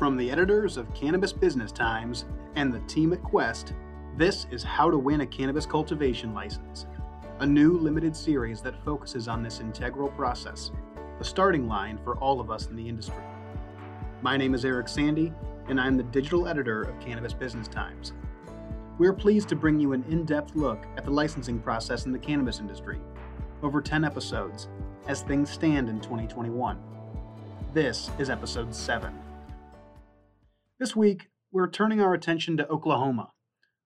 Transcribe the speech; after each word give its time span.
From 0.00 0.16
the 0.16 0.30
editors 0.30 0.78
of 0.78 0.94
Cannabis 0.94 1.30
Business 1.30 1.70
Times 1.70 2.24
and 2.54 2.72
the 2.72 2.80
team 2.86 3.12
at 3.12 3.22
Quest, 3.22 3.74
this 4.16 4.46
is 4.50 4.62
How 4.62 4.90
to 4.90 4.96
Win 4.96 5.20
a 5.20 5.26
Cannabis 5.26 5.66
Cultivation 5.66 6.32
License, 6.32 6.86
a 7.40 7.46
new 7.46 7.76
limited 7.76 8.16
series 8.16 8.62
that 8.62 8.82
focuses 8.82 9.28
on 9.28 9.42
this 9.42 9.60
integral 9.60 10.08
process, 10.08 10.70
the 11.18 11.24
starting 11.26 11.68
line 11.68 11.98
for 12.02 12.16
all 12.16 12.40
of 12.40 12.50
us 12.50 12.68
in 12.68 12.76
the 12.76 12.88
industry. 12.88 13.22
My 14.22 14.38
name 14.38 14.54
is 14.54 14.64
Eric 14.64 14.88
Sandy, 14.88 15.34
and 15.68 15.78
I'm 15.78 15.98
the 15.98 16.02
digital 16.02 16.48
editor 16.48 16.80
of 16.80 16.98
Cannabis 16.98 17.34
Business 17.34 17.68
Times. 17.68 18.14
We're 18.96 19.12
pleased 19.12 19.50
to 19.50 19.54
bring 19.54 19.78
you 19.78 19.92
an 19.92 20.06
in 20.08 20.24
depth 20.24 20.56
look 20.56 20.86
at 20.96 21.04
the 21.04 21.10
licensing 21.10 21.60
process 21.60 22.06
in 22.06 22.12
the 22.12 22.18
cannabis 22.18 22.58
industry, 22.58 22.98
over 23.62 23.82
10 23.82 24.06
episodes, 24.06 24.66
as 25.08 25.20
things 25.20 25.50
stand 25.50 25.90
in 25.90 26.00
2021. 26.00 26.78
This 27.74 28.08
is 28.18 28.30
episode 28.30 28.74
7. 28.74 29.19
This 30.80 30.96
week, 30.96 31.28
we're 31.52 31.68
turning 31.68 32.00
our 32.00 32.14
attention 32.14 32.56
to 32.56 32.66
Oklahoma, 32.68 33.32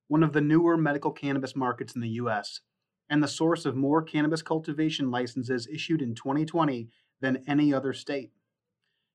one 0.07 0.23
of 0.23 0.33
the 0.33 0.41
newer 0.41 0.77
medical 0.77 1.11
cannabis 1.11 1.57
markets 1.57 1.97
in 1.97 2.01
the 2.01 2.11
U.S., 2.11 2.61
and 3.11 3.21
the 3.21 3.27
source 3.27 3.67
of 3.67 3.75
more 3.75 4.01
cannabis 4.01 4.43
cultivation 4.43 5.11
licenses 5.11 5.67
issued 5.67 6.01
in 6.01 6.15
2020 6.15 6.89
than 7.21 7.43
any 7.49 7.75
other 7.75 7.93
state. 7.93 8.31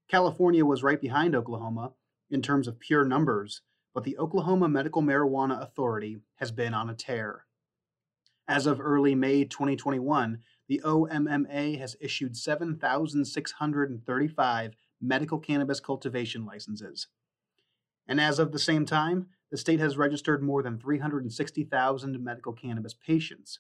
California 0.10 0.66
was 0.66 0.84
right 0.84 1.00
behind 1.00 1.34
Oklahoma 1.34 1.94
in 2.30 2.42
terms 2.42 2.68
of 2.68 2.82
pure 2.82 3.06
numbers, 3.06 3.62
but 3.94 4.04
the 4.04 4.18
Oklahoma 4.18 4.68
Medical 4.68 5.02
Marijuana 5.02 5.62
Authority 5.62 6.18
has 6.36 6.52
been 6.52 6.74
on 6.74 6.90
a 6.90 6.94
tear. 6.94 7.46
As 8.46 8.66
of 8.66 8.82
early 8.82 9.16
May 9.16 9.46
2021, 9.46 10.40
the 10.68 10.82
OMMA 10.84 11.80
has 11.80 11.96
issued 12.02 12.36
7,635 12.36 14.74
medical 15.00 15.40
cannabis 15.40 15.80
cultivation 15.80 16.46
licenses. 16.46 17.08
And 18.10 18.20
as 18.20 18.40
of 18.40 18.52
the 18.52 18.60
same 18.60 18.88
time, 18.88 19.28
the 19.52 19.58
state 19.58 19.80
has 19.80 19.96
registered 19.96 20.42
more 20.42 20.64
than 20.64 20.80
360,000 20.80 22.24
medical 22.24 22.54
cannabis 22.54 22.96
patients. 22.96 23.60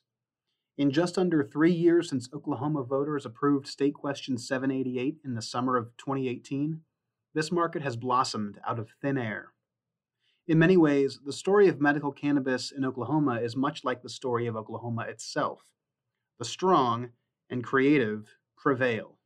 In 0.76 0.90
just 0.90 1.20
under 1.20 1.44
three 1.44 1.72
years 1.72 2.10
since 2.10 2.28
Oklahoma 2.34 2.84
voters 2.84 3.28
approved 3.28 3.68
State 3.68 3.94
Question 3.94 4.40
788 4.40 5.20
in 5.24 5.36
the 5.36 5.42
summer 5.44 5.78
of 5.78 5.96
2018, 5.98 6.82
this 7.36 7.52
market 7.52 7.84
has 7.84 7.96
blossomed 7.96 8.60
out 8.68 8.80
of 8.80 8.90
thin 9.02 9.20
air. 9.20 9.54
In 10.48 10.58
many 10.58 10.78
ways, 10.78 11.20
the 11.24 11.32
story 11.32 11.68
of 11.68 11.80
medical 11.80 12.12
cannabis 12.12 12.72
in 12.72 12.84
Oklahoma 12.84 13.36
is 13.36 13.56
much 13.56 13.84
like 13.84 14.02
the 14.02 14.10
story 14.10 14.48
of 14.48 14.56
Oklahoma 14.56 15.04
itself. 15.04 15.64
The 16.40 16.46
strong 16.46 17.10
and 17.52 17.64
creative 17.64 18.36
prevail. 18.58 19.20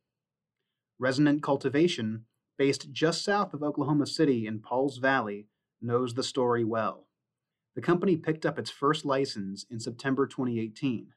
Resonant 0.98 1.42
Cultivation, 1.42 2.26
based 2.58 2.92
just 2.92 3.24
south 3.24 3.54
of 3.54 3.62
Oklahoma 3.62 4.06
City 4.06 4.46
in 4.46 4.60
Pauls 4.60 4.98
Valley, 4.98 5.46
knows 5.80 6.14
the 6.14 6.22
story 6.22 6.64
well. 6.64 7.06
The 7.74 7.82
company 7.82 8.16
picked 8.16 8.46
up 8.46 8.58
its 8.58 8.70
first 8.70 9.04
license 9.04 9.66
in 9.70 9.80
September 9.80 10.26
2018. 10.26 11.08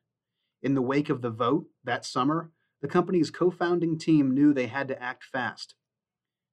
In 0.63 0.73
the 0.73 0.81
wake 0.81 1.09
of 1.09 1.21
the 1.21 1.29
vote 1.29 1.67
that 1.83 2.05
summer, 2.05 2.51
the 2.81 2.87
company's 2.87 3.31
co 3.31 3.51
founding 3.51 3.97
team 3.97 4.33
knew 4.33 4.53
they 4.53 4.67
had 4.67 4.87
to 4.87 5.01
act 5.01 5.23
fast. 5.23 5.75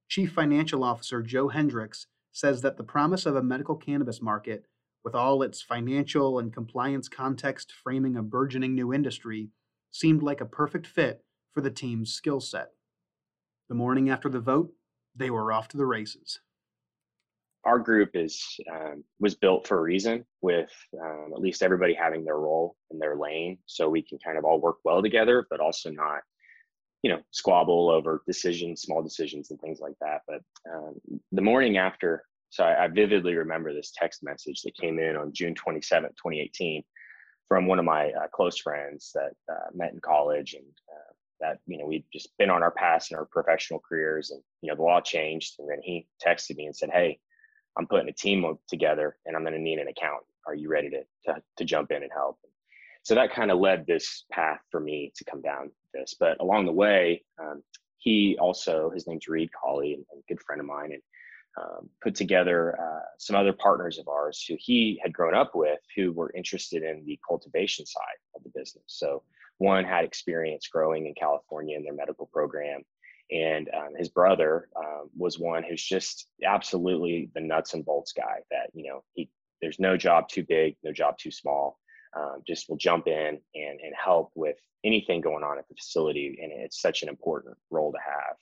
Chief 0.09 0.31
Financial 0.31 0.85
Officer 0.85 1.23
Joe 1.23 1.49
Hendricks 1.49 2.07
says 2.33 2.63
that 2.63 2.77
the 2.77 2.85
promise 2.85 3.27
of 3.27 3.37
a 3.37 3.43
medical 3.43 3.77
cannabis 3.77 4.21
market, 4.21 4.67
with 5.05 5.15
all 5.15 5.43
its 5.43 5.63
financial 5.63 6.39
and 6.39 6.53
compliance 6.53 7.09
context 7.09 7.73
framing 7.73 8.17
a 8.17 8.23
burgeoning 8.23 8.75
new 8.75 8.93
industry, 8.93 9.51
seemed 9.91 10.23
like 10.23 10.41
a 10.41 10.47
perfect 10.47 10.87
fit 10.87 11.25
for 11.53 11.61
the 11.61 11.71
team's 11.71 12.13
skill 12.13 12.41
set. 12.41 12.71
The 13.69 13.75
morning 13.75 14.11
after 14.11 14.29
the 14.29 14.41
vote, 14.41 14.73
they 15.17 15.31
were 15.31 15.53
off 15.53 15.69
to 15.69 15.77
the 15.77 15.87
races. 15.87 16.41
Our 17.65 17.79
group 17.79 18.11
is 18.15 18.45
um, 18.71 19.05
was 19.21 19.35
built 19.35 19.67
for 19.67 19.79
a 19.79 19.83
reason 19.83 20.27
with 20.43 20.71
um, 21.01 21.33
at 21.35 21.41
least 21.41 21.63
everybody 21.63 21.95
having 21.95 22.25
their 22.25 22.37
role 22.37 22.77
in 22.91 22.99
their 22.99 23.17
lane 23.17 23.59
so 23.65 23.89
we 23.89 24.03
can 24.03 24.19
kind 24.19 24.37
of 24.37 24.45
all 24.45 24.61
work 24.61 24.77
well 24.85 25.01
together 25.01 25.47
but 25.49 25.61
also 25.61 25.91
not 25.91 26.21
you 27.03 27.11
know 27.11 27.21
squabble 27.31 27.91
over 27.91 28.23
decisions 28.27 28.83
small 28.83 29.03
decisions 29.03 29.51
and 29.51 29.59
things 29.61 29.81
like 29.81 29.95
that 30.03 30.21
but 30.29 30.41
um, 30.71 30.95
the 31.33 31.41
morning 31.41 31.79
after 31.79 32.25
so 32.51 32.65
I, 32.65 32.85
I, 32.85 32.89
vividly 32.89 33.35
remember 33.35 33.73
this 33.73 33.93
text 33.97 34.23
message 34.23 34.61
that 34.63 34.77
came 34.77 34.99
in 34.99 35.17
on 35.17 35.33
june 35.33 35.55
27 35.55 36.11
2018 36.11 36.83
from 37.49 37.67
one 37.67 37.79
of 37.79 37.85
my 37.85 38.09
uh, 38.09 38.27
close 38.33 38.59
friends 38.59 39.11
that 39.15 39.33
uh, 39.51 39.71
met 39.75 39.93
in 39.93 40.01
college 40.01 40.55
and 40.55 40.67
uh, 40.93 41.04
that 41.45 41.59
you 41.67 41.79
know 41.79 41.87
we'd 41.87 42.05
just 42.13 42.31
been 42.39 42.51
on 42.51 42.63
our 42.63 42.71
paths 42.71 43.11
in 43.11 43.17
our 43.17 43.27
professional 43.27 43.81
careers 43.87 44.31
and 44.31 44.41
you 44.63 44.71
know 44.71 44.77
the 44.77 44.83
law 44.83 45.01
changed 45.01 45.57
and 45.59 45.69
then 45.69 45.79
he 45.83 46.07
texted 46.25 46.57
me 46.57 46.67
and 46.67 46.77
said 46.77 46.91
hey 46.93 47.19
I'm 47.77 47.87
putting 47.87 48.09
a 48.09 48.13
team 48.13 48.45
together 48.69 49.17
and 49.27 49.37
I'm 49.37 49.43
going 49.43 49.55
to 49.55 49.61
need 49.61 49.79
an 49.79 49.89
accountant. 49.89 50.27
Are 50.47 50.55
you 50.55 50.69
ready 50.69 50.91
to, 50.91 51.03
to, 51.27 51.43
to 51.57 51.65
jump 51.65 51.91
in 51.91 52.03
and 52.03 52.13
help? 52.13 52.39
So 53.03 53.15
that 53.15 53.33
kind 53.33 53.51
of 53.51 53.59
led 53.59 53.87
this 53.87 54.25
path 54.31 54.61
for 54.71 54.81
me 54.81 55.13
to 55.17 55.25
come 55.25 55.43
down 55.43 55.71
this. 55.93 56.15
But 56.19 56.41
along 56.41 56.67
the 56.67 56.73
way, 56.73 57.23
um, 57.41 57.63
he 57.99 58.37
also, 58.41 58.91
his 58.91 59.07
name's 59.07 59.29
Reed 59.29 59.51
Colley, 59.53 59.95
and, 59.95 60.05
a 60.13 60.23
good 60.29 60.43
friend 60.43 60.61
of 60.61 60.67
mine, 60.67 60.93
and 60.93 61.03
um, 61.61 61.89
put 62.03 62.15
together 62.15 62.79
uh, 62.81 63.05
some 63.19 63.37
other 63.37 63.53
partners 63.53 63.99
of 63.99 64.09
ours 64.09 64.45
who 64.49 64.57
he 64.59 65.01
had 65.03 65.13
grown 65.13 65.35
up 65.35 65.55
with 65.55 65.79
who 65.97 66.13
were 66.13 66.33
interested 66.35 66.83
in 66.83 67.05
the 67.07 67.19
cultivation 67.27 67.87
side 67.87 68.19
of 68.35 68.43
the 68.43 68.51
business. 68.55 68.85
So 68.87 69.23
one 69.59 69.85
had 69.85 70.05
experience 70.05 70.67
growing 70.67 71.07
in 71.07 71.15
California 71.15 71.77
in 71.77 71.85
their 71.85 71.95
medical 71.95 72.27
program 72.27 72.83
and 73.31 73.71
um, 73.75 73.95
his 73.97 74.09
brother 74.09 74.69
um, 74.77 75.11
was 75.17 75.39
one 75.39 75.63
who's 75.63 75.83
just 75.83 76.29
absolutely 76.45 77.31
the 77.35 77.41
nuts 77.41 77.75
and 77.75 77.85
bolts 77.85 78.13
guy 78.13 78.41
that 78.51 78.71
you 78.75 78.87
know 78.87 79.03
he 79.15 79.31
there's 79.63 79.79
no 79.79 79.97
job 79.97 80.29
too 80.29 80.45
big 80.47 80.77
no 80.83 80.93
job 80.93 81.17
too 81.19 81.31
small 81.31 81.79
um, 82.17 82.43
just 82.47 82.69
will 82.69 82.77
jump 82.77 83.07
in 83.09 83.41
and, 83.55 83.81
and 83.81 83.95
help 84.03 84.31
with 84.35 84.57
anything 84.85 85.21
going 85.21 85.43
on 85.43 85.59
at 85.59 85.67
the 85.69 85.75
facility 85.75 86.39
and 86.43 86.53
it's 86.53 86.81
such 86.81 87.03
an 87.03 87.09
important 87.09 87.57
role 87.71 87.93
to 87.93 87.99
have 87.99 88.37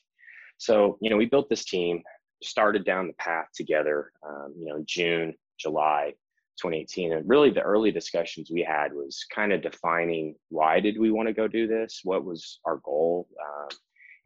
so 0.59 0.99
you 1.01 1.11
know 1.11 1.17
we 1.17 1.27
built 1.27 1.49
this 1.49 1.65
team 1.65 2.03
started 2.45 2.85
down 2.85 3.07
the 3.07 3.13
path 3.15 3.47
together 3.55 4.13
um, 4.27 4.53
you 4.57 4.67
know 4.67 4.83
june 4.87 5.35
july 5.59 6.13
2018 6.59 7.13
and 7.13 7.29
really 7.29 7.51
the 7.51 7.63
early 7.63 7.91
discussions 7.91 8.51
we 8.51 8.63
had 8.63 8.93
was 8.93 9.25
kind 9.35 9.53
of 9.53 9.63
defining 9.63 10.35
why 10.49 10.81
did 10.81 10.99
we 10.99 11.11
want 11.11 11.27
to 11.27 11.33
go 11.33 11.49
do 11.49 11.67
this? 11.67 12.01
What 12.05 12.25
was 12.25 12.61
our 12.65 12.77
goal? 12.85 13.29
Um, 13.41 13.69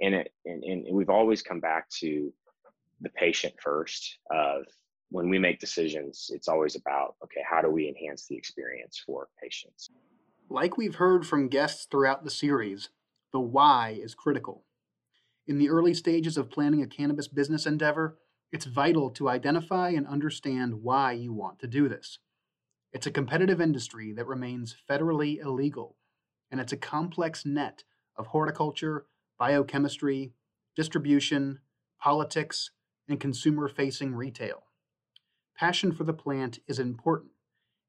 and 0.00 0.15
it 0.15 0.32
and, 0.44 0.62
and 0.65 0.84
we've 0.91 1.09
always 1.09 1.43
come 1.43 1.60
back 1.60 1.88
to 2.00 2.32
the 3.00 3.09
patient 3.10 3.54
first 3.62 4.19
of 4.31 4.65
when 5.10 5.28
we 5.28 5.38
make 5.38 5.60
decisions 5.60 6.31
it's 6.33 6.48
always 6.48 6.75
about 6.75 7.15
okay 7.22 7.43
how 7.48 7.62
do 7.62 7.71
we 7.71 7.88
enhance 7.88 8.27
the 8.27 8.37
experience 8.37 9.03
for 9.06 9.28
patients? 9.43 9.91
Like 10.50 10.77
we've 10.77 10.97
heard 10.97 11.27
from 11.27 11.48
guests 11.48 11.87
throughout 11.91 12.25
the 12.25 12.31
series 12.31 12.91
the 13.33 13.41
why 13.41 13.98
is 14.03 14.15
critical 14.15 14.65
in 15.47 15.59
the 15.59 15.69
early 15.69 15.95
stages 15.95 16.37
of 16.37 16.51
planning 16.51 16.83
a 16.83 16.87
cannabis 16.87 17.29
business 17.29 17.67
endeavor 17.67 18.19
it's 18.53 18.67
vital 18.67 19.11
to 19.11 19.29
identify 19.29 19.91
and 19.91 20.07
understand 20.07 20.83
why 20.83 21.12
you 21.12 21.33
want 21.33 21.59
to 21.59 21.67
do 21.67 21.89
this 21.89 22.19
it's 22.93 23.07
a 23.07 23.11
competitive 23.11 23.61
industry 23.61 24.12
that 24.12 24.27
remains 24.27 24.77
federally 24.89 25.39
illegal 25.39 25.97
and 26.51 26.61
it's 26.61 26.73
a 26.73 26.77
complex 26.77 27.45
net 27.45 27.83
of 28.17 28.29
horticulture 28.29 29.07
biochemistry, 29.39 30.33
distribution, 30.75 31.61
politics, 32.01 32.71
and 33.09 33.21
consumer 33.21 33.69
facing 33.69 34.15
retail. 34.15 34.65
Passion 35.57 35.93
for 35.93 36.05
the 36.05 36.13
plant 36.13 36.59
is 36.67 36.78
important, 36.78 37.33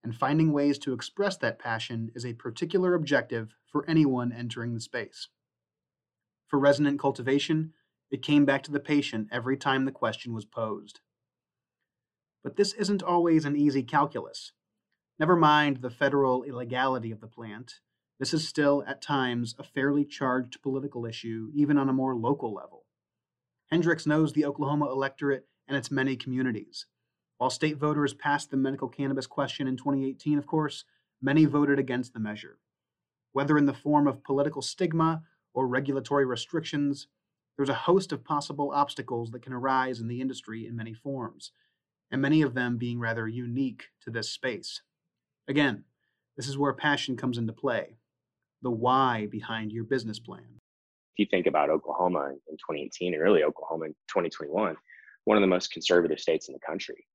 and 0.04 0.16
finding 0.16 0.54
ways 0.54 0.78
to 0.80 0.94
express 0.94 1.38
that 1.38 1.60
passion 1.60 2.12
is 2.16 2.26
a 2.26 2.34
particular 2.34 2.94
objective 2.94 3.56
for 3.66 3.90
anyone 3.90 4.32
entering 4.32 4.74
the 4.74 4.80
space. 4.80 5.28
For 6.48 6.60
resonant 6.60 7.00
cultivation, 7.00 7.74
it 8.10 8.24
came 8.24 8.46
back 8.46 8.64
to 8.64 8.72
the 8.72 8.80
patient 8.80 9.30
every 9.32 9.58
time 9.58 9.86
the 9.86 9.92
question 9.92 10.34
was 10.34 10.46
posed. 10.46 11.02
But 12.44 12.56
this 12.56 12.74
isn't 12.74 13.04
always 13.04 13.46
an 13.46 13.56
easy 13.56 13.84
calculus. 13.84 14.54
Never 15.20 15.36
mind 15.36 15.78
the 15.78 15.90
federal 15.90 16.44
illegality 16.44 17.12
of 17.12 17.20
the 17.20 17.28
plant, 17.28 17.80
this 18.20 18.34
is 18.34 18.48
still, 18.48 18.84
at 18.88 19.02
times, 19.02 19.54
a 19.60 19.64
fairly 19.64 20.04
charged 20.04 20.62
political 20.64 21.06
issue, 21.06 21.52
even 21.54 21.78
on 21.78 21.88
a 21.88 21.94
more 21.94 22.16
local 22.16 22.52
level. 22.54 22.86
Hendricks 23.68 24.08
knows 24.08 24.34
the 24.34 24.46
Oklahoma 24.46 24.90
electorate 24.92 25.48
and 25.68 25.78
its 25.78 25.92
many 25.92 26.16
communities. 26.16 26.88
While 27.38 27.52
state 27.52 27.78
voters 27.78 28.16
passed 28.16 28.50
the 28.50 28.58
medical 28.58 28.88
cannabis 28.88 29.28
question 29.28 29.68
in 29.68 29.78
2018, 29.78 30.40
of 30.40 30.48
course, 30.48 30.84
many 31.22 31.46
voted 31.46 31.78
against 31.78 32.14
the 32.14 32.20
measure. 32.20 32.58
Whether 33.34 33.58
in 33.58 33.68
the 33.68 33.74
form 33.74 34.08
of 34.08 34.24
political 34.24 34.64
stigma 34.64 35.22
or 35.54 35.68
regulatory 35.68 36.26
restrictions, 36.26 37.08
there's 37.56 37.70
a 37.70 37.74
host 37.74 38.12
of 38.12 38.24
possible 38.24 38.72
obstacles 38.74 39.32
that 39.32 39.42
can 39.42 39.54
arise 39.54 40.00
in 40.00 40.08
the 40.08 40.22
industry 40.22 40.68
in 40.68 40.76
many 40.76 40.94
forms, 40.94 41.52
and 42.12 42.22
many 42.22 42.42
of 42.42 42.54
them 42.54 42.78
being 42.78 43.00
rather 43.00 43.28
unique 43.28 43.86
to 44.02 44.12
this 44.12 44.30
space. 44.30 44.82
Again, 45.48 45.84
this 46.36 46.48
is 46.48 46.58
where 46.58 46.74
passion 46.74 47.18
comes 47.18 47.38
into 47.38 47.54
play 47.54 47.98
the 48.62 48.72
why 48.72 49.28
behind 49.30 49.72
your 49.72 49.84
business 49.84 50.20
plan. 50.20 50.60
If 51.16 51.20
you 51.20 51.26
think 51.30 51.48
about 51.48 51.70
Oklahoma 51.70 52.30
in 52.50 52.58
2018 52.58 53.14
and 53.14 53.22
really 53.22 53.44
Oklahoma 53.44 53.86
in 53.86 53.92
2021, 54.10 54.76
one 55.26 55.38
of 55.38 55.42
the 55.42 55.48
most 55.48 55.72
conservative 55.72 56.20
states 56.20 56.48
in 56.48 56.54
the 56.54 56.60
country. 56.60 57.06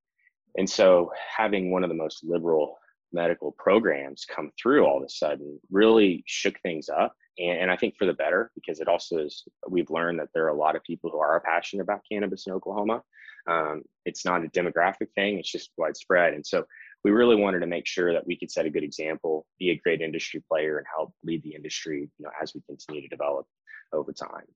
And 0.57 0.69
so 0.69 1.11
having 1.37 1.71
one 1.71 1.83
of 1.83 1.89
the 1.89 1.97
most 1.97 2.25
liberal 2.25 2.79
medical 3.13 3.55
programs 3.59 4.25
come 4.25 4.51
through 4.61 4.85
all 4.87 4.99
of 4.99 5.05
a 5.05 5.09
sudden 5.09 5.59
really 5.71 6.23
shook 6.27 6.59
things 6.61 6.89
up. 6.89 7.15
And, 7.39 7.63
and 7.63 7.71
I 7.71 7.77
think 7.77 7.97
for 7.97 8.07
the 8.07 8.13
better, 8.13 8.51
because 8.55 8.81
it 8.81 8.89
also 8.89 9.19
is, 9.19 9.45
we've 9.69 9.91
learned 9.91 10.19
that 10.21 10.29
there 10.35 10.45
are 10.45 10.51
a 10.51 10.57
lot 10.57 10.77
of 10.77 10.83
people 10.83 11.11
who 11.11 11.19
are 11.19 11.41
passionate 11.41 11.83
about 11.83 12.03
cannabis 12.11 12.47
in 12.47 12.53
Oklahoma. 12.53 13.03
Um, 13.49 13.83
it's 14.05 14.25
not 14.25 14.45
a 14.45 14.49
demographic 14.49 15.09
thing, 15.15 15.39
it's 15.39 15.51
just 15.51 15.71
widespread. 15.77 16.35
And 16.35 16.47
so 16.47 16.65
we 17.05 17.11
really 17.11 17.37
wanted 17.37 17.61
to 17.61 17.67
make 17.67 17.87
sure 17.87 18.13
that 18.13 18.27
we 18.27 18.37
could 18.37 18.51
set 18.51 18.67
a 18.67 18.71
good 18.71 18.85
example, 18.85 19.47
be 19.59 19.71
a 19.71 19.81
great 19.83 20.01
industry 20.01 20.43
player, 20.49 20.79
and 20.79 20.87
help 20.95 21.13
lead 21.25 21.43
the 21.43 21.55
industry 21.55 22.09
you 22.19 22.25
know, 22.25 22.31
as 22.41 22.55
we 22.55 22.63
continue 22.69 23.03
to 23.03 23.09
develop 23.09 23.47
over 23.93 24.13
time. 24.13 24.47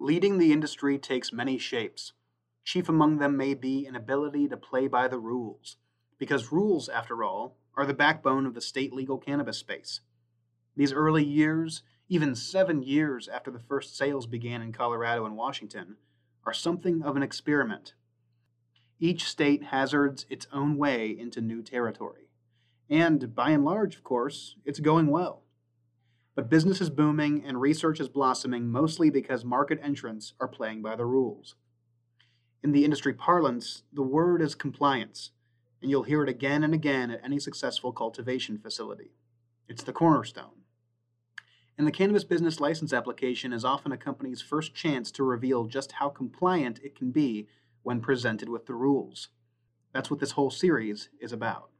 Leading 0.00 0.38
the 0.38 0.52
industry 0.52 0.98
takes 0.98 1.32
many 1.32 1.56
shapes. 1.56 2.12
Chief 2.64 2.88
among 2.88 3.18
them 3.18 3.36
may 3.36 3.54
be 3.54 3.86
an 3.86 3.94
ability 3.94 4.48
to 4.48 4.56
play 4.56 4.88
by 4.88 5.06
the 5.06 5.18
rules, 5.18 5.76
because 6.18 6.50
rules, 6.50 6.88
after 6.88 7.22
all, 7.22 7.56
are 7.76 7.86
the 7.86 7.94
backbone 7.94 8.46
of 8.46 8.54
the 8.54 8.60
state 8.60 8.92
legal 8.92 9.18
cannabis 9.18 9.58
space. 9.58 10.00
These 10.76 10.92
early 10.92 11.24
years, 11.24 11.82
even 12.08 12.34
seven 12.34 12.82
years 12.82 13.28
after 13.28 13.50
the 13.50 13.60
first 13.60 13.96
sales 13.96 14.26
began 14.26 14.60
in 14.60 14.72
Colorado 14.72 15.24
and 15.24 15.36
Washington, 15.36 15.96
are 16.44 16.52
something 16.52 17.02
of 17.02 17.16
an 17.16 17.22
experiment. 17.22 17.94
Each 18.98 19.24
state 19.24 19.64
hazards 19.64 20.26
its 20.28 20.46
own 20.52 20.76
way 20.76 21.10
into 21.10 21.40
new 21.40 21.62
territory. 21.62 22.28
And 22.90 23.34
by 23.34 23.50
and 23.50 23.64
large, 23.64 23.96
of 23.96 24.04
course, 24.04 24.56
it's 24.64 24.80
going 24.80 25.08
well. 25.08 25.42
But 26.34 26.50
business 26.50 26.80
is 26.80 26.90
booming 26.90 27.44
and 27.44 27.60
research 27.60 28.00
is 28.00 28.08
blossoming 28.08 28.68
mostly 28.68 29.08
because 29.08 29.44
market 29.44 29.78
entrants 29.82 30.34
are 30.40 30.48
playing 30.48 30.82
by 30.82 30.96
the 30.96 31.06
rules. 31.06 31.54
In 32.62 32.72
the 32.72 32.84
industry 32.84 33.12
parlance, 33.12 33.84
the 33.92 34.02
word 34.02 34.42
is 34.42 34.54
compliance, 34.54 35.30
and 35.80 35.90
you'll 35.90 36.02
hear 36.02 36.22
it 36.22 36.28
again 36.28 36.64
and 36.64 36.74
again 36.74 37.10
at 37.10 37.20
any 37.22 37.38
successful 37.38 37.92
cultivation 37.92 38.58
facility. 38.58 39.12
It's 39.68 39.82
the 39.82 39.92
cornerstone. 39.92 40.63
And 41.76 41.86
the 41.86 41.92
cannabis 41.92 42.24
business 42.24 42.60
license 42.60 42.92
application 42.92 43.52
is 43.52 43.64
often 43.64 43.92
a 43.92 43.96
company's 43.96 44.40
first 44.40 44.74
chance 44.74 45.10
to 45.12 45.24
reveal 45.24 45.64
just 45.64 45.92
how 45.92 46.08
compliant 46.08 46.80
it 46.82 46.94
can 46.94 47.10
be 47.10 47.48
when 47.82 48.00
presented 48.00 48.48
with 48.48 48.66
the 48.66 48.74
rules. 48.74 49.28
That's 49.92 50.10
what 50.10 50.20
this 50.20 50.32
whole 50.32 50.50
series 50.50 51.08
is 51.20 51.32
about. 51.32 51.70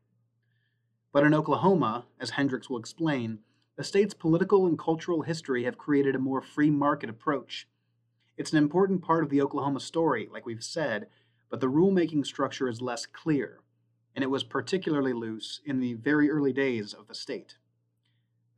But 1.12 1.25
in 1.25 1.35
Oklahoma, 1.35 2.06
as 2.19 2.31
Hendricks 2.31 2.69
will 2.69 2.79
explain, 2.79 3.38
the 3.76 3.85
state's 3.85 4.14
political 4.14 4.67
and 4.67 4.79
cultural 4.79 5.23
history 5.23 5.64
have 5.64 5.79
created 5.79 6.14
a 6.14 6.20
more 6.20 6.40
free 6.40 6.70
market 6.70 7.08
approach 7.08 7.69
it's 8.37 8.52
an 8.52 8.58
important 8.58 9.02
part 9.02 9.23
of 9.23 9.31
the 9.31 9.40
Oklahoma 9.40 9.81
story, 9.81 10.29
like 10.32 10.44
we've 10.44 10.62
said, 10.62 11.06
but 11.50 11.61
the 11.61 11.70
rulemaking 11.70 12.26
structure 12.26 12.69
is 12.69 12.81
less 12.81 13.06
clear, 13.06 13.61
and 14.14 14.25
it 14.25 14.31
was 14.31 14.43
particularly 14.43 15.12
loose 15.12 15.61
in 15.64 15.79
the 15.79 15.94
very 15.94 16.31
early 16.31 16.52
days 16.52 16.93
of 16.94 17.06
the 17.06 17.14
state. 17.14 17.58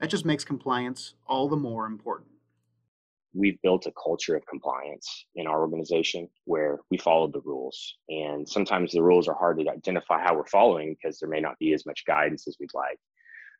That 0.00 0.10
just 0.10 0.24
makes 0.24 0.44
compliance 0.44 1.14
all 1.26 1.48
the 1.48 1.56
more 1.56 1.86
important. 1.86 2.30
We've 3.34 3.60
built 3.62 3.86
a 3.86 3.92
culture 3.92 4.36
of 4.36 4.46
compliance 4.46 5.26
in 5.34 5.46
our 5.46 5.60
organization 5.60 6.28
where 6.44 6.78
we 6.90 6.98
follow 6.98 7.28
the 7.28 7.40
rules. 7.42 7.96
And 8.08 8.48
sometimes 8.48 8.92
the 8.92 9.02
rules 9.02 9.28
are 9.28 9.34
hard 9.34 9.58
to 9.58 9.70
identify 9.70 10.22
how 10.22 10.34
we're 10.34 10.46
following 10.46 10.94
because 10.94 11.18
there 11.18 11.28
may 11.28 11.40
not 11.40 11.58
be 11.58 11.72
as 11.72 11.84
much 11.84 12.04
guidance 12.06 12.46
as 12.48 12.56
we'd 12.58 12.70
like. 12.74 12.98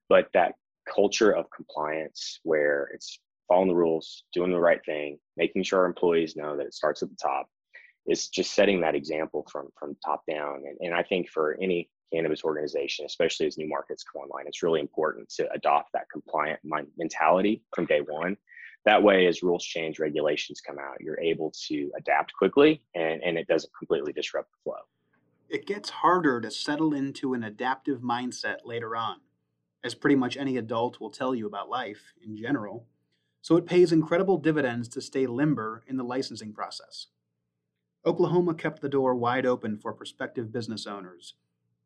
But 0.09 0.29
that 0.35 0.55
culture 0.93 1.33
of 1.33 1.47
compliance 1.55 2.41
where 2.43 2.91
it's 2.94 3.19
following 3.49 3.69
the 3.69 3.75
rules, 3.75 4.25
doing 4.32 4.50
the 4.50 4.61
right 4.61 4.81
thing, 4.85 5.19
making 5.37 5.62
sure 5.62 5.81
our 5.81 5.87
employees 5.87 6.37
know 6.37 6.56
that 6.56 6.67
it 6.67 6.75
starts 6.75 7.03
at 7.03 7.11
the 7.11 7.17
top 7.17 7.47
is 8.06 8.29
just 8.29 8.55
setting 8.55 8.81
that 8.81 8.94
example 8.94 9.47
from 9.50 9.69
from 9.79 9.97
top 10.05 10.23
down. 10.29 10.62
And, 10.67 10.79
and 10.81 10.94
I 10.94 11.03
think 11.03 11.29
for 11.29 11.59
any 11.61 11.91
cannabis 12.12 12.44
organization, 12.44 13.05
especially 13.05 13.47
as 13.47 13.58
new 13.58 13.69
markets 13.69 14.05
come 14.05 14.23
online, 14.23 14.47
it's 14.47 14.62
really 14.62 14.81
important 14.81 15.29
to 15.31 15.50
adopt 15.53 15.93
that 15.93 16.11
compliant 16.11 16.61
mentality 16.97 17.62
from 17.75 17.87
day 17.87 18.00
one. 18.00 18.37
That 18.85 19.03
way, 19.03 19.26
as 19.26 19.43
rules 19.43 19.64
change, 19.64 19.99
regulations 19.99 20.61
come 20.61 20.79
out, 20.79 21.00
you're 21.00 21.20
able 21.20 21.53
to 21.69 21.91
adapt 21.99 22.32
quickly 22.35 22.82
and, 22.94 23.23
and 23.23 23.37
it 23.37 23.49
doesn't 23.49 23.73
completely 23.76 24.12
disrupt 24.12 24.50
the 24.53 24.58
flow. 24.62 24.82
It 25.49 25.67
gets 25.67 25.91
harder 25.91 26.41
to 26.41 26.50
settle 26.50 26.94
into 26.94 27.35
an 27.35 27.43
adaptive 27.43 28.00
mindset 28.00 28.58
later 28.64 28.97
on, 28.97 29.19
as 29.82 29.94
pretty 29.94 30.17
much 30.17 30.37
any 30.37 30.56
adult 30.56 31.00
will 31.00 31.11
tell 31.11 31.35
you 31.35 31.47
about 31.47 31.69
life 31.69 32.12
in 32.25 32.37
general 32.37 32.87
so 33.47 33.56
it 33.56 33.64
pays 33.64 33.93
incredible 33.93 34.38
dividends 34.38 34.88
to 34.88 35.00
stay 35.00 35.25
limber 35.25 35.85
in 35.87 35.97
the 35.97 36.03
licensing 36.03 36.53
process. 36.53 37.06
Oklahoma 38.05 38.55
kept 38.55 38.82
the 38.82 38.88
door 38.88 39.14
wide 39.14 39.47
open 39.47 39.79
for 39.79 39.93
prospective 39.93 40.50
business 40.50 40.85
owners, 40.85 41.35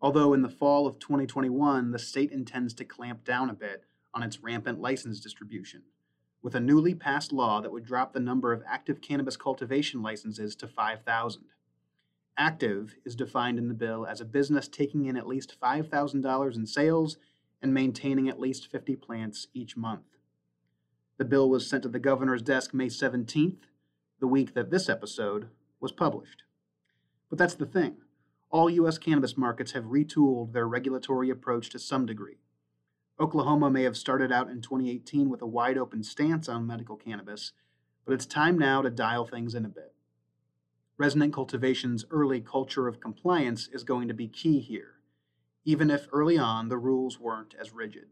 although 0.00 0.32
in 0.32 0.43
the 0.43 0.49
fall 0.49 0.87
of 0.87 0.99
2021, 0.99 1.91
the 1.91 1.99
state 1.99 2.31
intends 2.31 2.75
to 2.75 2.85
clamp 2.85 3.25
down 3.25 3.50
a 3.50 3.55
bit 3.55 3.85
on 4.14 4.23
its 4.23 4.43
rampant 4.43 4.81
license 4.81 5.20
distribution, 5.20 5.82
with 6.43 6.55
a 6.55 6.61
newly 6.61 6.94
passed 6.94 7.32
law 7.32 7.61
that 7.61 7.73
would 7.73 7.85
drop 7.85 8.12
the 8.12 8.20
number 8.20 8.52
of 8.52 8.62
active 8.67 9.00
cannabis 9.00 9.37
cultivation 9.37 10.02
licenses 10.02 10.56
to 10.56 10.67
5,000. 10.67 11.44
Active 12.37 12.94
is 13.05 13.14
defined 13.14 13.58
in 13.58 13.69
the 13.69 13.75
bill 13.75 14.06
as 14.06 14.20
a 14.20 14.25
business 14.25 14.67
taking 14.67 15.05
in 15.05 15.17
at 15.17 15.26
least 15.26 15.61
$5,000 15.61 16.56
in 16.56 16.67
sales 16.67 17.19
and 17.61 17.75
maintaining 17.75 18.29
at 18.29 18.41
least 18.41 18.70
50 18.70 18.96
plants 18.96 19.49
each 19.53 19.76
month. 19.76 20.17
The 21.19 21.26
bill 21.26 21.50
was 21.50 21.69
sent 21.69 21.82
to 21.82 21.91
the 21.91 21.99
governor's 21.99 22.41
desk 22.41 22.73
May 22.73 22.87
17th, 22.87 23.64
the 24.20 24.26
week 24.26 24.55
that 24.55 24.70
this 24.70 24.88
episode 24.88 25.49
was 25.79 25.93
published. 25.93 26.44
But 27.29 27.38
that's 27.38 27.55
the 27.55 27.67
thing. 27.67 27.99
All 28.50 28.69
U.S. 28.69 28.99
cannabis 28.99 29.37
markets 29.37 29.73
have 29.73 29.85
retooled 29.85 30.52
their 30.52 30.67
regulatory 30.67 31.31
approach 31.31 31.70
to 31.70 31.79
some 31.79 32.05
degree. 32.05 32.38
Oklahoma 33.20 33.70
may 33.70 33.85
have 33.85 33.97
started 33.97 34.32
out 34.32 34.50
in 34.50 34.61
2018 34.61 35.29
with 35.29 35.41
a 35.41 35.47
wide 35.47 35.79
open 35.79 36.02
stance 36.02 36.49
on 36.49 36.67
medical 36.67 36.97
cannabis, 36.97 37.52
but 38.05 38.12
it's 38.12 38.26
time 38.26 38.58
now 38.58 38.82
to 38.82 38.91
dial 38.91 39.25
things 39.25 39.55
in 39.55 39.64
a 39.64 39.69
bit. 39.69 39.94
Resonant 40.99 41.32
Cultivation's 41.32 42.05
early 42.11 42.41
culture 42.41 42.88
of 42.88 43.00
compliance 43.00 43.69
is 43.73 43.85
going 43.85 44.08
to 44.08 44.14
be 44.14 44.26
key 44.26 44.58
here, 44.58 44.94
even 45.64 45.88
if 45.88 46.08
early 46.12 46.37
on 46.37 46.69
the 46.69 46.79
rules 46.79 47.20
weren't 47.20 47.55
as 47.61 47.73
rigid. 47.73 48.08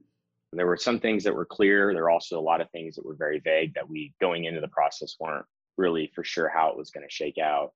There 0.53 0.67
were 0.67 0.77
some 0.77 1.01
things 1.01 1.25
that 1.25 1.35
were 1.35 1.45
clear. 1.45 1.93
There 1.93 2.05
were 2.05 2.11
also 2.11 2.39
a 2.39 2.41
lot 2.41 2.61
of 2.61 2.71
things 2.71 2.95
that 2.95 3.05
were 3.05 3.17
very 3.17 3.41
vague 3.41 3.75
that 3.75 3.89
we, 3.89 4.15
going 4.21 4.45
into 4.45 4.61
the 4.61 4.69
process, 4.69 5.17
weren't 5.19 5.45
really 5.77 6.13
for 6.15 6.23
sure 6.23 6.49
how 6.49 6.71
it 6.71 6.77
was 6.77 6.91
going 6.91 7.07
to 7.07 7.13
shake 7.13 7.39
out. 7.39 7.73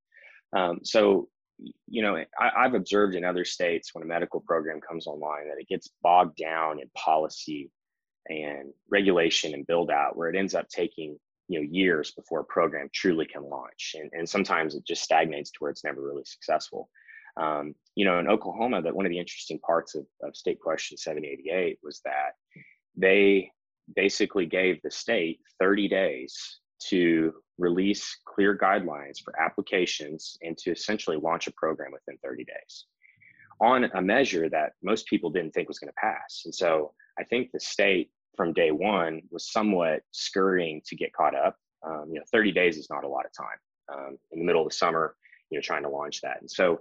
Um, 0.55 0.79
so, 0.83 1.29
you 1.87 2.03
know, 2.03 2.17
I, 2.39 2.63
have 2.63 2.75
observed 2.75 3.15
in 3.15 3.25
other 3.25 3.45
states 3.45 3.91
when 3.93 4.03
a 4.03 4.07
medical 4.07 4.41
program 4.41 4.81
comes 4.81 5.07
online 5.07 5.49
that 5.49 5.61
it 5.61 5.69
gets 5.69 5.91
bogged 6.03 6.37
down 6.37 6.81
in 6.81 6.91
policy 6.97 7.71
and 8.29 8.73
regulation 8.91 9.55
and 9.55 9.67
build 9.67 9.91
out, 9.91 10.17
where 10.17 10.29
it 10.29 10.37
ends 10.37 10.55
up 10.55 10.69
taking 10.69 11.19
you 11.49 11.61
know 11.61 11.69
years 11.71 12.13
before 12.13 12.41
a 12.41 12.45
program 12.45 12.89
truly 12.93 13.27
can 13.27 13.43
launch, 13.43 13.95
and, 13.99 14.11
and 14.13 14.29
sometimes 14.29 14.75
it 14.75 14.87
just 14.87 15.03
stagnates 15.03 15.51
to 15.51 15.57
where 15.59 15.71
it's 15.71 15.85
never 15.85 16.03
really 16.03 16.25
successful. 16.25 16.89
Um, 17.41 17.75
you 17.95 18.05
know, 18.05 18.19
in 18.19 18.29
Oklahoma, 18.29 18.83
that 18.83 18.95
one 18.95 19.07
of 19.07 19.11
the 19.11 19.19
interesting 19.19 19.59
parts 19.61 19.95
of, 19.95 20.05
of 20.23 20.37
State 20.37 20.61
Question 20.61 20.99
788 20.99 21.79
was 21.83 22.01
that 22.05 22.33
they 22.97 23.51
basically 23.97 24.47
gave 24.47 24.81
the 24.83 24.91
state 24.91 25.41
30 25.59 25.89
days 25.89 26.61
to 26.89 27.33
release 27.59 28.19
clear 28.25 28.57
guidelines 28.57 29.21
for 29.23 29.39
applications 29.41 30.37
and 30.43 30.57
to 30.59 30.71
essentially 30.71 31.17
launch 31.17 31.47
a 31.47 31.53
program 31.53 31.93
within 31.93 32.19
30 32.23 32.45
days 32.45 32.87
on 33.61 33.85
a 33.95 34.03
measure 34.03 34.49
that 34.49 34.73
most 34.83 35.07
people 35.07 35.31
didn't 35.31 35.53
think 35.53 35.69
was 35.69 35.79
going 35.79 35.89
to 35.89 36.01
pass. 36.01 36.43
And 36.45 36.55
so 36.55 36.93
I 37.19 37.25
think 37.25 37.53
the 37.53 37.61
state 37.61 38.11
from 38.37 38.53
day 38.53 38.73
one 38.73 39.23
was 39.31 39.53
somewhat 39.53 40.03
scurrying 40.11 40.83
to 40.87 40.97
get 40.97 41.13
caught 41.13 41.35
up. 41.37 41.57
Um, 41.87 42.07
you 42.09 42.15
know, 42.15 42.25
30 42.33 42.53
days 42.53 42.77
is 42.77 42.89
not 42.91 43.05
a 43.05 43.09
lot 43.09 43.25
of 43.25 43.33
time 43.33 43.59
um, 43.93 44.19
in 44.33 44.41
the 44.41 44.45
middle 44.45 44.63
of 44.63 44.69
the 44.69 44.75
summer, 44.75 45.17
you 45.51 45.59
know, 45.59 45.63
trying 45.63 45.83
to 45.83 45.89
launch 45.89 46.21
that. 46.23 46.41
And 46.41 46.51
so 46.51 46.81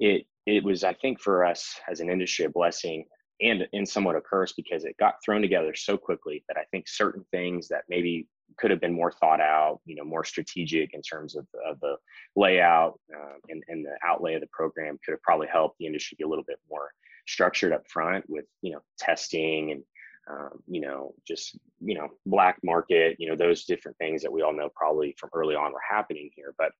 it 0.00 0.26
it 0.46 0.64
was 0.64 0.84
I 0.84 0.94
think 0.94 1.20
for 1.20 1.44
us 1.44 1.78
as 1.90 2.00
an 2.00 2.10
industry 2.10 2.44
a 2.44 2.48
blessing 2.48 3.04
and 3.40 3.66
and 3.72 3.88
somewhat 3.88 4.16
a 4.16 4.20
curse 4.20 4.52
because 4.52 4.84
it 4.84 4.96
got 4.98 5.16
thrown 5.24 5.42
together 5.42 5.74
so 5.74 5.96
quickly 5.96 6.44
that 6.48 6.56
I 6.56 6.64
think 6.70 6.88
certain 6.88 7.24
things 7.30 7.68
that 7.68 7.82
maybe 7.88 8.26
could 8.56 8.70
have 8.70 8.80
been 8.80 8.94
more 8.94 9.12
thought 9.12 9.40
out, 9.40 9.80
you 9.84 9.94
know, 9.94 10.04
more 10.04 10.24
strategic 10.24 10.94
in 10.94 11.02
terms 11.02 11.36
of, 11.36 11.46
of 11.66 11.78
the 11.80 11.96
layout 12.36 12.98
uh, 13.14 13.34
and, 13.48 13.62
and 13.68 13.84
the 13.84 13.96
outlay 14.06 14.34
of 14.34 14.40
the 14.40 14.48
program 14.52 14.98
could 15.04 15.12
have 15.12 15.22
probably 15.22 15.46
helped 15.46 15.76
the 15.78 15.86
industry 15.86 16.16
be 16.18 16.24
a 16.24 16.28
little 16.28 16.44
bit 16.46 16.58
more 16.70 16.90
structured 17.26 17.72
up 17.72 17.88
front 17.88 18.24
with, 18.28 18.46
you 18.62 18.72
know, 18.72 18.80
testing 18.98 19.72
and, 19.72 19.82
um, 20.30 20.62
you 20.66 20.80
know, 20.80 21.14
just, 21.26 21.58
you 21.80 21.94
know, 21.94 22.08
black 22.26 22.58
market, 22.62 23.16
you 23.18 23.28
know, 23.28 23.36
those 23.36 23.64
different 23.64 23.96
things 23.98 24.22
that 24.22 24.32
we 24.32 24.42
all 24.42 24.54
know 24.54 24.70
probably 24.74 25.14
from 25.18 25.30
early 25.34 25.54
on 25.54 25.72
were 25.72 25.80
happening 25.88 26.30
here. 26.34 26.54
But 26.58 26.72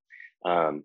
um, 0.49 0.83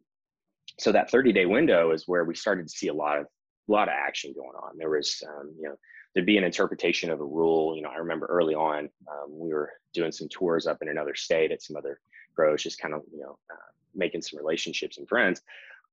so 0.79 0.93
that 0.93 1.11
30 1.11 1.33
day 1.33 1.47
window 1.47 1.93
is 1.93 2.05
where 2.07 2.25
we 2.25 2.35
started 2.35 2.69
to 2.69 2.75
see 2.75 2.88
a 2.88 2.95
lot 2.95 3.19
of 3.19 3.26
a 3.69 3.73
lot 3.73 3.88
of 3.88 3.95
action 3.97 4.35
going 4.35 4.57
on. 4.62 4.76
There 4.76 4.91
was, 4.91 5.23
um, 5.26 5.55
you 5.57 5.69
know, 5.69 5.76
there'd 6.14 6.26
be 6.26 6.38
an 6.38 6.44
interpretation 6.44 7.11
of 7.11 7.21
a 7.21 7.25
rule. 7.25 7.76
You 7.76 7.83
know, 7.83 7.90
I 7.90 7.97
remember 7.97 8.26
early 8.26 8.54
on 8.54 8.88
um, 9.11 9.28
we 9.30 9.52
were 9.52 9.71
doing 9.92 10.12
some 10.12 10.28
tours 10.28 10.66
up 10.66 10.78
in 10.80 10.88
another 10.88 11.14
state 11.14 11.52
at 11.52 11.62
some 11.62 11.76
other 11.76 12.00
grows, 12.35 12.62
just 12.62 12.78
kind 12.78 12.94
of 12.94 13.02
you 13.12 13.21
know 13.21 13.38
uh, 13.50 13.71
making 13.94 14.23
some 14.23 14.38
relationships 14.38 14.99
and 14.99 15.09
friends, 15.09 15.42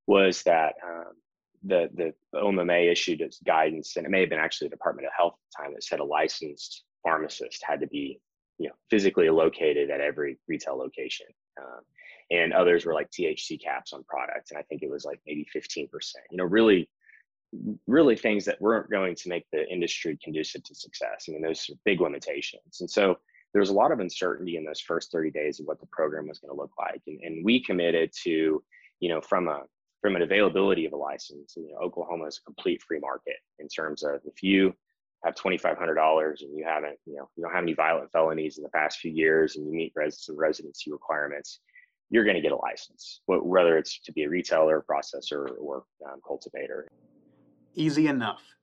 was 0.07 0.43
that 0.43 0.75
um, 0.85 1.13
the 1.63 1.89
the 1.95 2.13
OMMA 2.37 2.91
issued 2.91 3.21
its 3.21 3.39
guidance, 3.45 3.97
and 3.97 4.05
it 4.05 4.09
may 4.09 4.21
have 4.21 4.29
been 4.29 4.39
actually 4.39 4.67
the 4.67 4.75
Department 4.75 5.07
of 5.07 5.13
Health 5.15 5.33
at 5.33 5.57
the 5.57 5.63
time 5.63 5.73
that 5.73 5.83
said 5.83 5.99
a 5.99 6.03
licensed 6.03 6.83
pharmacist 7.03 7.63
had 7.65 7.79
to 7.79 7.87
be 7.87 8.19
you 8.57 8.67
know 8.67 8.75
physically 8.89 9.29
located 9.29 9.89
at 9.89 10.01
every 10.01 10.37
retail 10.47 10.77
location. 10.77 11.27
Um, 11.59 11.81
and 12.31 12.53
others 12.53 12.85
were 12.85 12.93
like 12.93 13.11
THC 13.11 13.61
caps 13.61 13.91
on 13.91 14.03
products, 14.05 14.51
and 14.51 14.57
I 14.57 14.61
think 14.63 14.83
it 14.83 14.89
was 14.89 15.03
like 15.03 15.19
maybe 15.27 15.45
15%. 15.53 15.89
You 16.31 16.37
know, 16.37 16.45
really, 16.45 16.89
really 17.87 18.15
things 18.15 18.45
that 18.45 18.61
weren't 18.61 18.89
going 18.89 19.15
to 19.15 19.29
make 19.29 19.45
the 19.51 19.67
industry 19.69 20.17
conducive 20.23 20.63
to 20.63 20.75
success. 20.75 21.25
I 21.27 21.31
mean, 21.31 21.41
those 21.41 21.69
are 21.69 21.75
big 21.85 22.01
limitations. 22.01 22.79
And 22.79 22.89
so 22.89 23.17
there 23.53 23.59
was 23.59 23.69
a 23.69 23.73
lot 23.73 23.91
of 23.91 23.99
uncertainty 23.99 24.55
in 24.57 24.65
those 24.65 24.79
first 24.79 25.11
30 25.11 25.31
days 25.31 25.59
of 25.59 25.65
what 25.65 25.79
the 25.79 25.87
program 25.87 26.27
was 26.27 26.39
going 26.39 26.55
to 26.55 26.61
look 26.61 26.71
like. 26.79 27.01
And, 27.07 27.19
and 27.21 27.45
we 27.45 27.61
committed 27.63 28.11
to, 28.23 28.63
you 28.99 29.09
know, 29.09 29.21
from 29.21 29.47
a 29.47 29.63
from 30.01 30.15
an 30.15 30.23
availability 30.23 30.85
of 30.87 30.93
a 30.93 30.97
license, 30.97 31.53
you 31.55 31.71
know, 31.71 31.77
Oklahoma 31.77 32.25
is 32.25 32.39
a 32.39 32.43
complete 32.43 32.81
free 32.81 32.99
market 32.99 33.35
in 33.59 33.67
terms 33.67 34.01
of 34.01 34.19
if 34.25 34.41
you 34.41 34.73
have 35.23 35.35
$2,500 35.35 36.41
and 36.41 36.57
you 36.57 36.65
haven't, 36.65 36.97
you 37.05 37.15
know, 37.15 37.29
you 37.35 37.43
don't 37.43 37.53
have 37.53 37.61
any 37.61 37.73
violent 37.73 38.11
felonies 38.11 38.57
in 38.57 38.63
the 38.63 38.69
past 38.69 38.97
few 38.97 39.11
years 39.11 39.55
and 39.55 39.67
you 39.67 39.71
meet 39.71 39.93
res- 39.95 40.27
residency 40.33 40.91
requirements, 40.91 41.59
you're 42.09 42.23
going 42.23 42.35
to 42.35 42.41
get 42.41 42.51
a 42.51 42.55
license, 42.55 43.21
whether 43.27 43.77
it's 43.77 43.99
to 44.01 44.11
be 44.11 44.23
a 44.23 44.29
retailer, 44.29 44.83
processor, 44.89 45.49
or 45.59 45.83
um, 46.05 46.19
cultivator. 46.25 46.87
Easy 47.73 48.07
enough. 48.07 48.55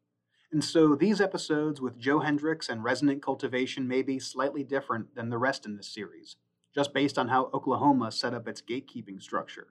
And 0.52 0.62
so 0.62 0.94
these 0.94 1.20
episodes 1.20 1.80
with 1.80 1.98
Joe 1.98 2.20
Hendricks 2.20 2.68
and 2.68 2.84
Resonant 2.84 3.22
Cultivation 3.22 3.88
may 3.88 4.02
be 4.02 4.18
slightly 4.18 4.62
different 4.62 5.14
than 5.14 5.30
the 5.30 5.38
rest 5.38 5.64
in 5.64 5.76
this 5.76 5.88
series, 5.88 6.36
just 6.74 6.92
based 6.92 7.18
on 7.18 7.28
how 7.28 7.50
Oklahoma 7.54 8.12
set 8.12 8.34
up 8.34 8.46
its 8.46 8.60
gatekeeping 8.60 9.22
structure. 9.22 9.68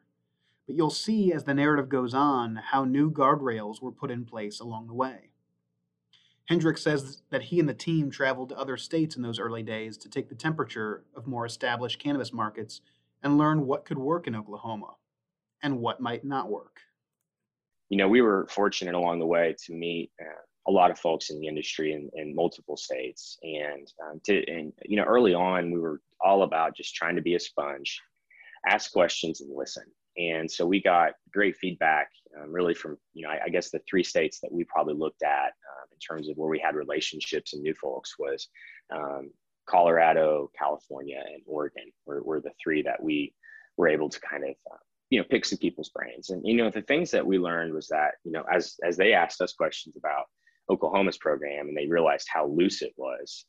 But 0.65 0.75
you'll 0.75 0.89
see 0.89 1.31
as 1.31 1.43
the 1.43 1.53
narrative 1.53 1.87
goes 1.87 2.13
on 2.13 2.57
how 2.57 2.83
new 2.83 3.11
guardrails 3.11 3.81
were 3.81 3.91
put 3.91 4.11
in 4.11 4.25
place 4.25 4.59
along 4.59 4.87
the 4.87 4.93
way. 4.93 5.29
Hendricks 6.45 6.81
says 6.81 7.21
that 7.29 7.43
he 7.43 7.59
and 7.59 7.69
the 7.69 7.73
team 7.73 8.09
traveled 8.09 8.49
to 8.49 8.57
other 8.57 8.77
states 8.77 9.15
in 9.15 9.21
those 9.21 9.39
early 9.39 9.63
days 9.63 9.97
to 9.97 10.09
take 10.09 10.29
the 10.29 10.35
temperature 10.35 11.03
of 11.15 11.27
more 11.27 11.45
established 11.45 11.99
cannabis 11.99 12.33
markets 12.33 12.81
and 13.21 13.37
learn 13.37 13.67
what 13.67 13.85
could 13.85 13.97
work 13.97 14.27
in 14.27 14.35
Oklahoma 14.35 14.95
and 15.61 15.79
what 15.79 15.99
might 15.99 16.23
not 16.23 16.49
work. 16.49 16.81
You 17.89 17.97
know, 17.97 18.07
we 18.07 18.21
were 18.21 18.47
fortunate 18.49 18.95
along 18.95 19.19
the 19.19 19.25
way 19.25 19.55
to 19.65 19.73
meet 19.73 20.11
uh, 20.21 20.41
a 20.67 20.71
lot 20.71 20.91
of 20.91 20.99
folks 20.99 21.29
in 21.29 21.39
the 21.39 21.47
industry 21.47 21.93
in, 21.93 22.09
in 22.13 22.35
multiple 22.35 22.75
states, 22.75 23.37
and 23.43 23.87
um, 24.05 24.19
to 24.25 24.45
and 24.51 24.73
you 24.85 24.97
know, 24.97 25.05
early 25.05 25.33
on, 25.33 25.71
we 25.71 25.79
were 25.79 26.01
all 26.19 26.43
about 26.43 26.75
just 26.75 26.95
trying 26.95 27.15
to 27.15 27.21
be 27.21 27.35
a 27.35 27.39
sponge, 27.39 28.01
ask 28.67 28.91
questions, 28.91 29.41
and 29.41 29.55
listen. 29.55 29.85
And 30.17 30.49
so 30.49 30.65
we 30.65 30.81
got 30.81 31.13
great 31.31 31.55
feedback, 31.57 32.09
um, 32.41 32.51
really 32.51 32.73
from 32.73 32.97
you 33.13 33.23
know, 33.23 33.29
I, 33.29 33.45
I, 33.45 33.49
guess 33.49 33.69
the 33.69 33.79
three 33.87 34.03
states 34.03 34.39
that 34.41 34.51
we 34.51 34.63
probably 34.63 34.95
looked 34.95 35.21
at 35.21 35.49
um, 35.49 35.87
in 35.91 35.99
terms 35.99 36.27
of 36.27 36.37
where 36.37 36.49
we 36.49 36.59
had 36.59 36.75
relationships 36.75 37.53
and 37.53 37.61
new 37.61 37.75
folks 37.75 38.15
was 38.17 38.49
um, 38.93 39.29
Colorado, 39.67 40.49
California, 40.57 41.21
and 41.33 41.43
Oregon 41.45 41.91
were, 42.05 42.23
were 42.23 42.41
the 42.41 42.51
three 42.61 42.81
that 42.81 43.01
we 43.01 43.33
were 43.75 43.87
able 43.87 44.09
to 44.09 44.19
kind 44.21 44.43
of, 44.43 44.55
uh, 44.71 44.77
you 45.09 45.19
know, 45.19 45.25
pick 45.29 45.45
some 45.45 45.57
people's 45.57 45.89
brains. 45.89 46.29
And, 46.29 46.45
you 46.45 46.55
know, 46.55 46.69
the 46.69 46.81
things 46.81 47.11
that 47.11 47.25
we 47.25 47.37
learned 47.37 47.73
was 47.73 47.87
that, 47.87 48.15
you 48.23 48.31
know, 48.31 48.43
as, 48.51 48.75
as 48.83 48.97
they 48.97 49.13
asked 49.13 49.41
us 49.41 49.53
questions 49.53 49.95
about 49.95 50.25
Oklahoma's 50.69 51.17
program 51.17 51.67
and 51.67 51.77
they 51.77 51.87
realized 51.87 52.27
how 52.31 52.47
loose 52.47 52.81
it 52.81 52.93
was, 52.97 53.45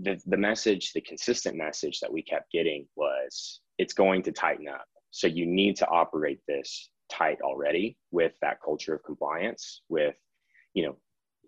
the, 0.00 0.18
the 0.26 0.36
message, 0.36 0.92
the 0.92 1.00
consistent 1.02 1.56
message 1.56 2.00
that 2.00 2.12
we 2.12 2.22
kept 2.22 2.50
getting 2.50 2.86
was 2.96 3.60
it's 3.78 3.92
going 3.92 4.22
to 4.22 4.32
tighten 4.32 4.68
up. 4.68 4.86
So 5.10 5.26
you 5.26 5.44
need 5.44 5.76
to 5.76 5.88
operate 5.88 6.40
this 6.48 6.90
tight 7.10 7.40
already 7.42 7.98
with 8.10 8.32
that 8.40 8.62
culture 8.64 8.94
of 8.94 9.02
compliance, 9.04 9.82
with, 9.88 10.14
you 10.72 10.84
know, 10.86 10.96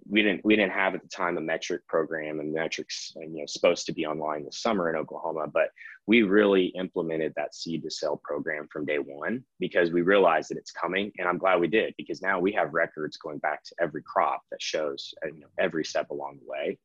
we 0.09 0.23
didn't 0.23 0.44
we 0.44 0.56
didn't 0.56 0.73
have 0.73 0.94
at 0.94 1.02
the 1.02 1.09
time 1.09 1.38
a 1.38 1.40
Metrc 1.40 1.80
program 1.88 2.40
and 2.40 2.54
Metrc's 2.54 3.12
you 3.16 3.40
know 3.40 3.47
supposed 3.47 3.87
to 3.87 3.92
be 3.92 4.06
online 4.06 4.44
this 4.44 4.61
summer 4.61 4.90
in 4.90 4.97
Oklahoma, 4.97 5.47
but 5.52 5.68
we 6.06 6.23
really 6.23 6.66
implemented 6.78 7.32
that 7.37 7.54
seed 7.54 7.82
to 7.85 7.90
sale 7.90 8.21
program 8.25 8.66
from 8.73 8.85
day 8.85 8.99
one 8.99 9.44
because 9.61 9.92
we 9.92 10.02
realized 10.02 10.50
that 10.50 10.59
it's 10.59 10.73
coming, 10.73 11.12
and 11.18 11.28
I'm 11.28 11.38
glad 11.38 11.61
we 11.61 11.68
did 11.68 11.94
because 11.97 12.23
now 12.23 12.40
we 12.40 12.52
have 12.52 12.75
records 12.75 13.16
going 13.16 13.38
back 13.38 13.62
to 13.64 13.75
every 13.80 14.02
crop 14.02 14.42
that 14.50 14.61
shows 14.61 15.14
you 15.25 15.40
know, 15.40 15.47
every 15.59 15.85
step 15.85 16.11
along 16.11 16.38
the 16.40 16.50
way. 16.50 16.78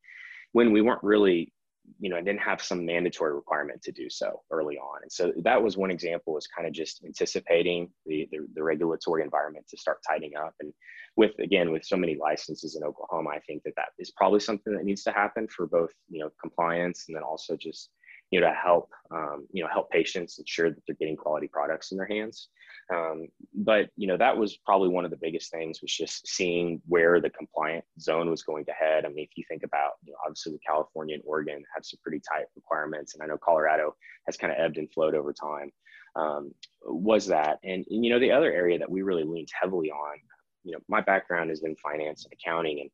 When 0.53 0.71
we 0.71 0.81
weren't 0.81 1.03
really 1.03 1.51
you 1.99 2.09
know, 2.09 2.17
and 2.17 2.25
didn't 2.25 2.41
have 2.41 2.61
some 2.61 2.85
mandatory 2.85 3.33
requirement 3.33 3.81
to 3.81 3.91
do 3.91 4.09
so 4.09 4.41
early 4.51 4.77
on. 4.77 4.99
And 5.01 5.11
so 5.11 5.31
that 5.43 5.61
was 5.61 5.77
one 5.77 5.91
example 5.91 6.33
was 6.33 6.47
kind 6.47 6.67
of 6.67 6.73
just 6.73 7.03
anticipating 7.05 7.89
the, 8.05 8.27
the, 8.31 8.39
the, 8.55 8.63
regulatory 8.63 9.23
environment 9.23 9.65
to 9.69 9.77
start 9.77 9.99
tightening 10.07 10.35
up. 10.35 10.53
And 10.59 10.73
with, 11.15 11.31
again, 11.39 11.71
with 11.71 11.85
so 11.85 11.97
many 11.97 12.17
licenses 12.19 12.75
in 12.75 12.83
Oklahoma, 12.83 13.29
I 13.31 13.39
think 13.39 13.63
that 13.63 13.75
that 13.77 13.89
is 13.99 14.11
probably 14.11 14.39
something 14.39 14.73
that 14.73 14.85
needs 14.85 15.03
to 15.03 15.11
happen 15.11 15.47
for 15.47 15.65
both, 15.65 15.91
you 16.09 16.19
know, 16.19 16.29
compliance 16.41 17.05
and 17.07 17.15
then 17.15 17.23
also 17.23 17.55
just 17.55 17.89
you 18.31 18.39
know, 18.39 18.47
to 18.47 18.53
help, 18.53 18.89
um, 19.11 19.47
you 19.51 19.63
know, 19.63 19.69
help 19.71 19.89
patients 19.89 20.37
ensure 20.37 20.69
that 20.69 20.81
they're 20.85 20.95
getting 20.99 21.15
quality 21.15 21.47
products 21.47 21.91
in 21.91 21.97
their 21.97 22.07
hands. 22.07 22.49
Um, 22.93 23.27
but, 23.53 23.89
you 23.97 24.07
know, 24.07 24.17
that 24.17 24.37
was 24.37 24.57
probably 24.65 24.89
one 24.89 25.05
of 25.05 25.11
the 25.11 25.17
biggest 25.17 25.51
things 25.51 25.81
was 25.81 25.93
just 25.93 26.27
seeing 26.27 26.81
where 26.87 27.19
the 27.19 27.29
compliant 27.29 27.83
zone 27.99 28.29
was 28.29 28.43
going 28.43 28.65
to 28.65 28.71
head. 28.71 29.05
I 29.05 29.09
mean, 29.09 29.25
if 29.25 29.37
you 29.37 29.43
think 29.47 29.63
about, 29.63 29.93
you 30.03 30.11
know, 30.11 30.17
obviously 30.25 30.57
California 30.65 31.15
and 31.15 31.23
Oregon 31.25 31.63
have 31.73 31.85
some 31.85 31.99
pretty 32.01 32.19
tight 32.19 32.45
requirements, 32.55 33.13
and 33.13 33.23
I 33.23 33.27
know 33.27 33.37
Colorado 33.37 33.95
has 34.25 34.37
kind 34.37 34.53
of 34.53 34.59
ebbed 34.59 34.77
and 34.77 34.91
flowed 34.91 35.15
over 35.15 35.33
time. 35.33 35.71
Um, 36.15 36.51
was 36.83 37.27
that, 37.27 37.59
and, 37.63 37.85
and 37.89 38.03
you 38.03 38.09
know, 38.09 38.19
the 38.19 38.31
other 38.31 38.51
area 38.51 38.79
that 38.79 38.89
we 38.89 39.03
really 39.03 39.23
leaned 39.23 39.49
heavily 39.59 39.91
on, 39.91 40.17
you 40.63 40.71
know, 40.71 40.79
my 40.89 41.01
background 41.01 41.51
is 41.51 41.63
in 41.63 41.75
finance 41.75 42.25
and 42.25 42.33
accounting, 42.33 42.79
and 42.79 42.89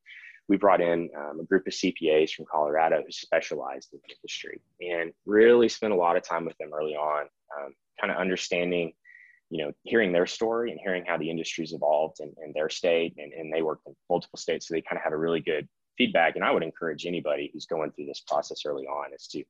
we 0.50 0.57
brought 0.57 0.81
in 0.81 1.09
um, 1.17 1.39
a 1.39 1.43
group 1.45 1.65
of 1.67 1.73
CPAs 1.73 2.31
from 2.31 2.45
Colorado 2.51 2.97
who 2.97 3.12
specialized 3.12 3.93
in 3.93 4.00
the 4.05 4.15
industry 4.15 4.62
and 4.81 5.13
really 5.25 5.69
spent 5.69 5.93
a 5.93 5.97
lot 5.97 6.17
of 6.17 6.23
time 6.23 6.45
with 6.45 6.57
them 6.57 6.71
early 6.73 6.95
on, 6.95 7.27
um, 7.57 7.73
kind 8.00 8.12
of 8.12 8.17
understanding, 8.17 8.93
you 9.50 9.63
know, 9.63 9.71
hearing 9.83 10.12
their 10.12 10.25
story 10.25 10.71
and 10.71 10.79
hearing 10.81 11.05
how 11.07 11.17
the 11.17 11.29
industry's 11.29 11.73
evolved 11.73 12.19
in, 12.19 12.33
in 12.45 12.51
their 12.53 12.69
state. 12.69 13.15
And, 13.17 13.31
and 13.31 13.53
they 13.53 13.62
worked 13.62 13.88
in 13.88 13.95
multiple 14.09 14.38
states. 14.38 14.67
So 14.67 14.73
they 14.73 14.81
kind 14.81 14.97
of 14.97 15.03
had 15.03 15.13
a 15.13 15.17
really 15.17 15.39
good 15.39 15.67
feedback. 15.97 16.35
And 16.35 16.43
I 16.43 16.51
would 16.51 16.63
encourage 16.63 17.05
anybody 17.05 17.50
who's 17.53 17.65
going 17.65 17.91
through 17.91 18.07
this 18.07 18.23
process 18.27 18.65
early 18.65 18.85
on 18.85 19.13
is 19.13 19.27
to 19.27 19.43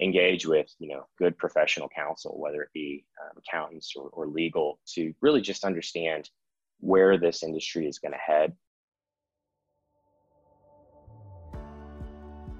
engage 0.00 0.46
with, 0.46 0.66
you 0.78 0.88
know, 0.88 1.06
good 1.18 1.38
professional 1.38 1.88
counsel, 1.88 2.38
whether 2.38 2.62
it 2.62 2.70
be 2.74 3.04
um, 3.22 3.38
accountants 3.38 3.94
or, 3.96 4.08
or 4.10 4.26
legal, 4.26 4.80
to 4.94 5.14
really 5.22 5.40
just 5.40 5.64
understand 5.64 6.28
where 6.80 7.16
this 7.16 7.42
industry 7.42 7.86
is 7.86 7.98
going 7.98 8.12
to 8.12 8.18
head 8.18 8.52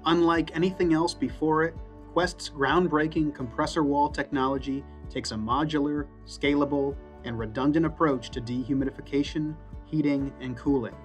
Unlike 0.07 0.55
anything 0.55 0.93
else 0.93 1.13
before 1.13 1.63
it, 1.63 1.75
Quest's 2.13 2.49
groundbreaking 2.49 3.33
compressor 3.33 3.83
wall 3.83 4.09
technology 4.09 4.83
takes 5.09 5.31
a 5.31 5.35
modular, 5.35 6.07
scalable, 6.25 6.95
and 7.23 7.39
redundant 7.39 7.85
approach 7.85 8.29
to 8.29 8.41
dehumidification, 8.41 9.55
heating, 9.85 10.31
and 10.39 10.55
cooling. 10.55 10.95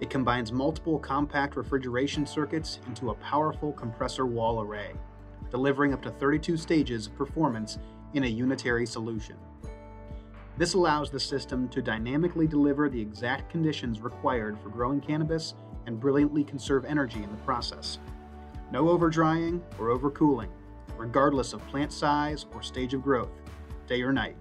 It 0.00 0.10
combines 0.10 0.52
multiple 0.52 0.98
compact 0.98 1.56
refrigeration 1.56 2.26
circuits 2.26 2.80
into 2.86 3.10
a 3.10 3.14
powerful 3.14 3.72
compressor 3.72 4.26
wall 4.26 4.62
array, 4.62 4.92
delivering 5.50 5.92
up 5.92 6.02
to 6.02 6.10
32 6.10 6.56
stages 6.56 7.06
of 7.06 7.16
performance 7.16 7.78
in 8.14 8.24
a 8.24 8.28
unitary 8.28 8.86
solution. 8.86 9.36
This 10.56 10.74
allows 10.74 11.10
the 11.10 11.20
system 11.20 11.68
to 11.68 11.82
dynamically 11.82 12.46
deliver 12.46 12.88
the 12.88 13.00
exact 13.00 13.50
conditions 13.50 14.00
required 14.00 14.58
for 14.58 14.68
growing 14.70 15.00
cannabis 15.00 15.54
and 15.86 16.00
brilliantly 16.00 16.44
conserve 16.44 16.84
energy 16.84 17.22
in 17.22 17.30
the 17.30 17.36
process. 17.38 17.98
No 18.70 18.88
overdrying 18.88 19.62
or 19.78 19.96
overcooling, 19.96 20.48
regardless 20.96 21.52
of 21.52 21.66
plant 21.68 21.92
size 21.92 22.46
or 22.54 22.62
stage 22.62 22.94
of 22.94 23.02
growth, 23.02 23.30
day 23.86 24.02
or 24.02 24.12
night. 24.12 24.36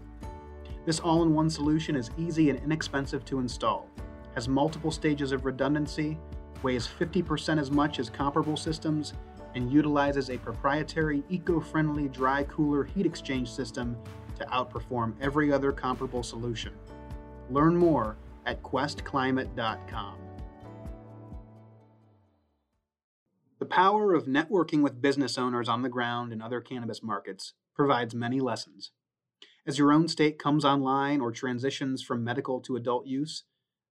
This 0.85 0.99
all 0.99 1.23
in 1.23 1.33
one 1.33 1.49
solution 1.49 1.95
is 1.95 2.11
easy 2.17 2.49
and 2.49 2.59
inexpensive 2.59 3.23
to 3.25 3.39
install, 3.39 3.87
has 4.35 4.47
multiple 4.47 4.91
stages 4.91 5.31
of 5.31 5.45
redundancy, 5.45 6.17
weighs 6.61 6.87
50% 6.87 7.59
as 7.59 7.71
much 7.71 7.99
as 7.99 8.09
comparable 8.09 8.57
systems, 8.57 9.13
and 9.55 9.71
utilizes 9.71 10.29
a 10.29 10.37
proprietary 10.37 11.23
eco 11.29 11.59
friendly 11.59 12.07
dry 12.07 12.43
cooler 12.43 12.83
heat 12.83 13.05
exchange 13.05 13.49
system 13.51 13.95
to 14.37 14.45
outperform 14.45 15.13
every 15.21 15.51
other 15.51 15.71
comparable 15.71 16.23
solution. 16.23 16.73
Learn 17.49 17.75
more 17.75 18.17
at 18.45 18.61
questclimate.com. 18.63 20.22
The 23.63 23.69
power 23.69 24.13
of 24.13 24.25
networking 24.25 24.81
with 24.81 25.01
business 25.01 25.37
owners 25.37 25.69
on 25.69 25.83
the 25.83 25.87
ground 25.87 26.33
in 26.33 26.41
other 26.41 26.59
cannabis 26.59 27.01
markets 27.01 27.53
provides 27.73 28.13
many 28.13 28.41
lessons. 28.41 28.91
As 29.65 29.79
your 29.79 29.93
own 29.93 30.09
state 30.09 30.37
comes 30.37 30.65
online 30.65 31.21
or 31.21 31.31
transitions 31.31 32.03
from 32.03 32.25
medical 32.25 32.59
to 32.59 32.75
adult 32.75 33.07
use, 33.07 33.45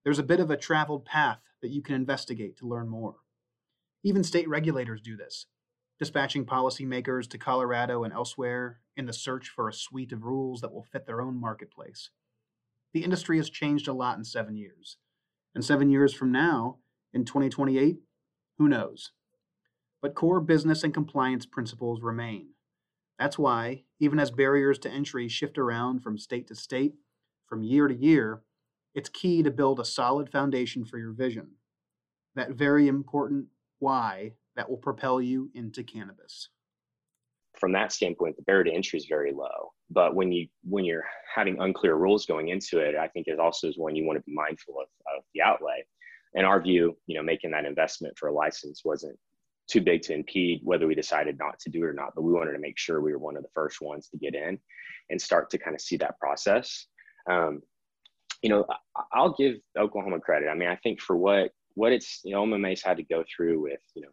there's 0.04 0.18
a 0.18 0.22
bit 0.22 0.40
of 0.40 0.50
a 0.50 0.58
traveled 0.58 1.06
path 1.06 1.38
that 1.62 1.70
you 1.70 1.80
can 1.80 1.94
investigate 1.94 2.58
to 2.58 2.68
learn 2.68 2.86
more. 2.86 3.14
Even 4.04 4.22
state 4.22 4.46
regulators 4.46 5.00
do 5.00 5.16
this. 5.16 5.46
dispatching 5.98 6.44
policymakers 6.44 7.26
to 7.30 7.38
Colorado 7.38 8.04
and 8.04 8.12
elsewhere 8.12 8.80
in 8.94 9.06
the 9.06 9.12
search 9.14 9.48
for 9.48 9.70
a 9.70 9.72
suite 9.72 10.12
of 10.12 10.24
rules 10.24 10.60
that 10.60 10.74
will 10.74 10.82
fit 10.82 11.06
their 11.06 11.22
own 11.22 11.40
marketplace. 11.40 12.10
The 12.92 13.04
industry 13.04 13.38
has 13.38 13.48
changed 13.48 13.88
a 13.88 13.94
lot 13.94 14.18
in 14.18 14.24
seven 14.24 14.54
years. 14.54 14.98
And 15.54 15.64
seven 15.64 15.88
years 15.88 16.12
from 16.12 16.30
now, 16.30 16.80
in 17.14 17.24
2028, 17.24 18.00
who 18.58 18.68
knows? 18.68 19.12
But 20.02 20.16
core 20.16 20.40
business 20.40 20.82
and 20.82 20.92
compliance 20.92 21.46
principles 21.46 22.02
remain. 22.02 22.48
That's 23.20 23.38
why, 23.38 23.84
even 24.00 24.18
as 24.18 24.32
barriers 24.32 24.80
to 24.80 24.90
entry 24.90 25.28
shift 25.28 25.58
around 25.58 26.00
from 26.00 26.18
state 26.18 26.48
to 26.48 26.56
state, 26.56 26.94
from 27.46 27.62
year 27.62 27.86
to 27.86 27.94
year, 27.94 28.42
it's 28.94 29.08
key 29.08 29.44
to 29.44 29.50
build 29.50 29.78
a 29.78 29.84
solid 29.84 30.28
foundation 30.28 30.84
for 30.84 30.98
your 30.98 31.12
vision. 31.12 31.52
That 32.34 32.50
very 32.50 32.88
important 32.88 33.46
why 33.78 34.32
that 34.56 34.68
will 34.68 34.76
propel 34.76 35.20
you 35.20 35.50
into 35.54 35.84
cannabis. 35.84 36.48
From 37.58 37.72
that 37.72 37.92
standpoint, 37.92 38.36
the 38.36 38.42
barrier 38.42 38.64
to 38.64 38.72
entry 38.72 38.98
is 38.98 39.06
very 39.06 39.32
low. 39.32 39.72
But 39.90 40.16
when 40.16 40.32
you 40.32 40.48
when 40.64 40.84
you're 40.84 41.04
having 41.32 41.60
unclear 41.60 41.94
rules 41.94 42.26
going 42.26 42.48
into 42.48 42.78
it, 42.78 42.96
I 42.96 43.08
think 43.08 43.28
it 43.28 43.38
also 43.38 43.68
is 43.68 43.78
one 43.78 43.94
you 43.94 44.04
want 44.04 44.18
to 44.18 44.24
be 44.24 44.34
mindful 44.34 44.74
of, 44.80 44.88
of 45.16 45.22
the 45.34 45.42
outlay. 45.42 45.84
In 46.34 46.44
our 46.44 46.60
view, 46.60 46.96
you 47.06 47.16
know, 47.16 47.22
making 47.22 47.50
that 47.50 47.66
investment 47.66 48.18
for 48.18 48.28
a 48.28 48.32
license 48.32 48.82
wasn't 48.84 49.18
too 49.72 49.80
big 49.80 50.02
to 50.02 50.14
impede 50.14 50.60
whether 50.62 50.86
we 50.86 50.94
decided 50.94 51.38
not 51.38 51.58
to 51.60 51.70
do 51.70 51.82
it 51.84 51.86
or 51.86 51.92
not. 51.94 52.14
But 52.14 52.22
we 52.22 52.32
wanted 52.32 52.52
to 52.52 52.58
make 52.58 52.78
sure 52.78 53.00
we 53.00 53.12
were 53.12 53.18
one 53.18 53.36
of 53.36 53.42
the 53.42 53.48
first 53.54 53.80
ones 53.80 54.08
to 54.08 54.18
get 54.18 54.34
in 54.34 54.58
and 55.08 55.20
start 55.20 55.50
to 55.50 55.58
kind 55.58 55.74
of 55.74 55.80
see 55.80 55.96
that 55.96 56.18
process. 56.18 56.86
Um, 57.28 57.62
you 58.42 58.50
know, 58.50 58.66
I'll 59.12 59.34
give 59.34 59.56
Oklahoma 59.78 60.20
credit. 60.20 60.48
I 60.48 60.54
mean, 60.54 60.68
I 60.68 60.76
think 60.76 61.00
for 61.00 61.16
what 61.16 61.52
what 61.74 61.92
it's 61.92 62.20
you 62.22 62.32
know 62.32 62.44
OMMA's 62.44 62.82
had 62.82 62.98
to 62.98 63.02
go 63.02 63.24
through 63.34 63.62
with 63.62 63.80
you 63.94 64.02
know 64.02 64.08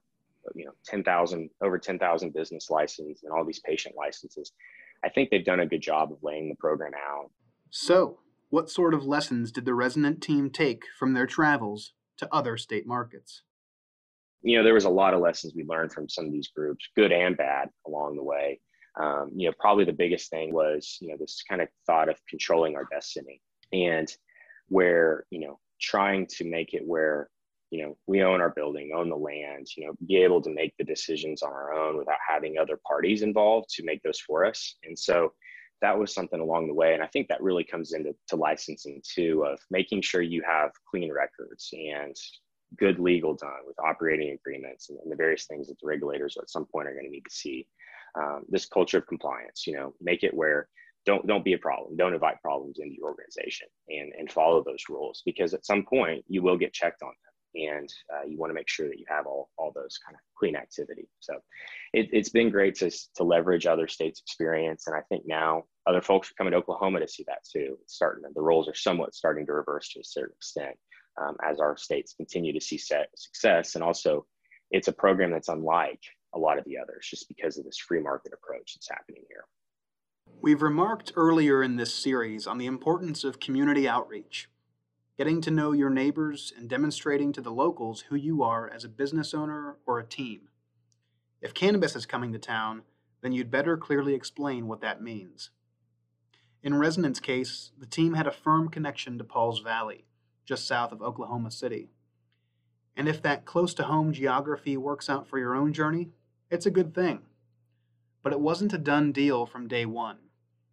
you 0.55 0.65
know 0.65 0.71
10,000 0.85 1.49
over 1.61 1.77
10,000 1.77 2.33
business 2.33 2.69
licenses 2.69 3.23
and 3.23 3.33
all 3.33 3.43
these 3.43 3.59
patient 3.59 3.95
licenses. 3.97 4.53
I 5.03 5.09
think 5.09 5.29
they've 5.29 5.45
done 5.45 5.61
a 5.61 5.65
good 5.65 5.81
job 5.81 6.11
of 6.11 6.19
laying 6.21 6.49
the 6.49 6.55
program 6.55 6.91
out. 6.93 7.31
So, 7.69 8.19
what 8.49 8.69
sort 8.69 8.93
of 8.93 9.05
lessons 9.05 9.51
did 9.51 9.65
the 9.65 9.73
Resonant 9.73 10.21
team 10.21 10.49
take 10.49 10.83
from 10.97 11.13
their 11.13 11.27
travels 11.27 11.93
to 12.17 12.27
other 12.33 12.57
state 12.57 12.87
markets? 12.87 13.43
You 14.41 14.57
know, 14.57 14.63
there 14.63 14.73
was 14.73 14.85
a 14.85 14.89
lot 14.89 15.13
of 15.13 15.21
lessons 15.21 15.53
we 15.55 15.65
learned 15.65 15.91
from 15.91 16.07
some 16.07 16.25
of 16.25 16.31
these 16.31 16.47
groups, 16.47 16.87
good 16.95 17.11
and 17.11 17.35
bad, 17.35 17.69
along 17.87 18.15
the 18.15 18.23
way. 18.23 18.59
Um, 18.99 19.31
you 19.35 19.47
know, 19.47 19.53
probably 19.59 19.85
the 19.85 19.93
biggest 19.93 20.29
thing 20.29 20.53
was, 20.53 20.97
you 21.01 21.09
know, 21.09 21.17
this 21.17 21.43
kind 21.47 21.61
of 21.61 21.67
thought 21.85 22.09
of 22.09 22.19
controlling 22.27 22.75
our 22.75 22.87
destiny 22.91 23.41
and 23.71 24.11
where, 24.67 25.25
you 25.29 25.39
know, 25.39 25.59
trying 25.79 26.27
to 26.27 26.45
make 26.45 26.73
it 26.73 26.85
where 26.85 27.29
you 27.71 27.83
know 27.83 27.97
we 28.07 28.23
own 28.23 28.41
our 28.41 28.49
building 28.49 28.91
own 28.95 29.09
the 29.09 29.15
land 29.15 29.67
you 29.77 29.85
know 29.85 29.93
be 30.07 30.17
able 30.17 30.41
to 30.41 30.49
make 30.49 30.73
the 30.77 30.83
decisions 30.83 31.41
on 31.41 31.51
our 31.51 31.73
own 31.73 31.97
without 31.97 32.17
having 32.27 32.57
other 32.57 32.79
parties 32.87 33.21
involved 33.21 33.69
to 33.69 33.83
make 33.83 34.01
those 34.03 34.19
for 34.19 34.45
us 34.45 34.75
and 34.83 34.97
so 34.97 35.31
that 35.81 35.97
was 35.97 36.13
something 36.13 36.39
along 36.39 36.67
the 36.67 36.73
way 36.73 36.93
and 36.93 37.03
i 37.03 37.07
think 37.07 37.27
that 37.27 37.41
really 37.41 37.63
comes 37.63 37.93
into 37.93 38.13
to 38.27 38.35
licensing 38.35 39.01
too 39.03 39.45
of 39.45 39.59
making 39.69 40.01
sure 40.01 40.21
you 40.21 40.41
have 40.45 40.71
clean 40.89 41.11
records 41.11 41.69
and 41.73 42.15
good 42.77 42.99
legal 42.99 43.33
done 43.33 43.65
with 43.65 43.79
operating 43.79 44.31
agreements 44.31 44.89
and, 44.89 44.99
and 44.99 45.11
the 45.11 45.15
various 45.15 45.45
things 45.45 45.67
that 45.67 45.79
the 45.81 45.87
regulators 45.87 46.37
at 46.37 46.49
some 46.49 46.65
point 46.65 46.87
are 46.87 46.93
going 46.93 47.05
to 47.05 47.11
need 47.11 47.25
to 47.27 47.35
see 47.35 47.67
um, 48.15 48.43
this 48.49 48.65
culture 48.65 48.99
of 48.99 49.07
compliance 49.07 49.65
you 49.65 49.73
know 49.73 49.93
make 50.01 50.23
it 50.23 50.33
where 50.33 50.67
don't 51.05 51.25
don't 51.27 51.45
be 51.45 51.53
a 51.53 51.57
problem 51.57 51.95
don't 51.95 52.13
invite 52.13 52.41
problems 52.41 52.77
into 52.79 52.95
your 52.95 53.09
organization 53.09 53.67
and 53.89 54.11
and 54.17 54.31
follow 54.31 54.63
those 54.63 54.83
rules 54.89 55.21
because 55.25 55.53
at 55.53 55.65
some 55.65 55.83
point 55.83 56.23
you 56.27 56.41
will 56.41 56.57
get 56.57 56.73
checked 56.73 57.01
on 57.01 57.09
them 57.09 57.29
and 57.55 57.89
uh, 58.13 58.25
you 58.27 58.37
want 58.37 58.51
to 58.51 58.55
make 58.55 58.69
sure 58.69 58.87
that 58.87 58.99
you 58.99 59.05
have 59.07 59.25
all, 59.25 59.49
all 59.57 59.71
those 59.73 59.97
kind 60.05 60.15
of 60.15 60.19
clean 60.37 60.55
activity. 60.55 61.07
So 61.19 61.33
it, 61.93 62.13
has 62.13 62.29
been 62.29 62.49
great 62.49 62.75
to, 62.75 62.91
to 63.15 63.23
leverage 63.23 63.65
other 63.65 63.87
states' 63.87 64.21
experience. 64.21 64.87
And 64.87 64.95
I 64.95 65.01
think 65.09 65.23
now 65.25 65.63
other 65.87 66.01
folks 66.01 66.29
are 66.29 66.35
coming 66.37 66.51
to 66.51 66.57
Oklahoma 66.57 66.99
to 66.99 67.07
see 67.07 67.23
that 67.27 67.43
too. 67.51 67.77
It's 67.81 67.95
starting, 67.95 68.23
the 68.33 68.41
roles 68.41 68.67
are 68.67 68.75
somewhat 68.75 69.15
starting 69.15 69.45
to 69.47 69.53
reverse 69.53 69.89
to 69.89 69.99
a 69.99 70.03
certain 70.03 70.35
extent 70.35 70.75
um, 71.21 71.35
as 71.43 71.59
our 71.59 71.77
states 71.77 72.13
continue 72.13 72.53
to 72.53 72.61
see 72.61 72.77
success. 72.77 73.75
And 73.75 73.83
also, 73.83 74.25
it's 74.71 74.87
a 74.87 74.93
program 74.93 75.31
that's 75.31 75.49
unlike 75.49 76.01
a 76.33 76.39
lot 76.39 76.59
of 76.59 76.65
the 76.65 76.77
others 76.77 77.07
just 77.09 77.27
because 77.27 77.57
of 77.57 77.65
this 77.65 77.77
free 77.77 78.01
market 78.01 78.33
approach 78.33 78.75
that's 78.75 78.89
happening 78.89 79.23
here. 79.27 79.45
We've 80.41 80.61
remarked 80.61 81.11
earlier 81.15 81.63
in 81.63 81.75
this 81.75 81.93
series 81.93 82.47
on 82.47 82.59
the 82.59 82.67
importance 82.67 83.23
of 83.23 83.39
community 83.39 83.87
outreach 83.87 84.47
getting 85.19 85.41
to 85.41 85.51
know 85.51 85.73
your 85.73 85.89
neighbors 85.89 86.53
and 86.57 86.69
demonstrating 86.69 87.33
to 87.33 87.41
the 87.41 87.51
locals 87.51 88.05
who 88.07 88.15
you 88.15 88.41
are 88.41 88.69
as 88.69 88.85
a 88.85 88.89
business 88.89 89.33
owner 89.33 89.75
or 89.85 89.99
a 89.99 90.05
team. 90.05 90.47
If 91.41 91.53
cannabis 91.53 91.93
is 91.93 92.05
coming 92.05 92.31
to 92.31 92.39
town, 92.39 92.83
then 93.21 93.33
you'd 93.33 93.51
better 93.51 93.75
clearly 93.75 94.13
explain 94.13 94.65
what 94.65 94.79
that 94.79 95.01
means. 95.01 95.49
In 96.63 96.75
Resonant's 96.75 97.19
case, 97.19 97.71
the 97.77 97.85
team 97.85 98.13
had 98.13 98.27
a 98.27 98.31
firm 98.31 98.69
connection 98.69 99.17
to 99.17 99.25
Pauls 99.25 99.59
Valley, 99.59 100.05
just 100.49 100.67
south 100.67 100.91
of 100.91 101.03
Oklahoma 101.03 101.51
City. 101.51 101.91
And 102.97 103.07
if 103.07 103.21
that 103.21 103.45
close 103.45 103.75
to 103.75 103.83
home 103.83 104.11
geography 104.11 104.77
works 104.77 105.07
out 105.07 105.27
for 105.27 105.37
your 105.37 105.53
own 105.53 105.73
journey, 105.73 106.09
it's 106.49 106.65
a 106.65 106.71
good 106.71 106.95
thing. 106.95 107.19
But 108.23 108.33
it 108.33 108.39
wasn't 108.39 108.73
a 108.73 108.79
done 108.79 109.11
deal 109.11 109.45
from 109.45 109.67
day 109.67 109.85
one. 109.85 110.17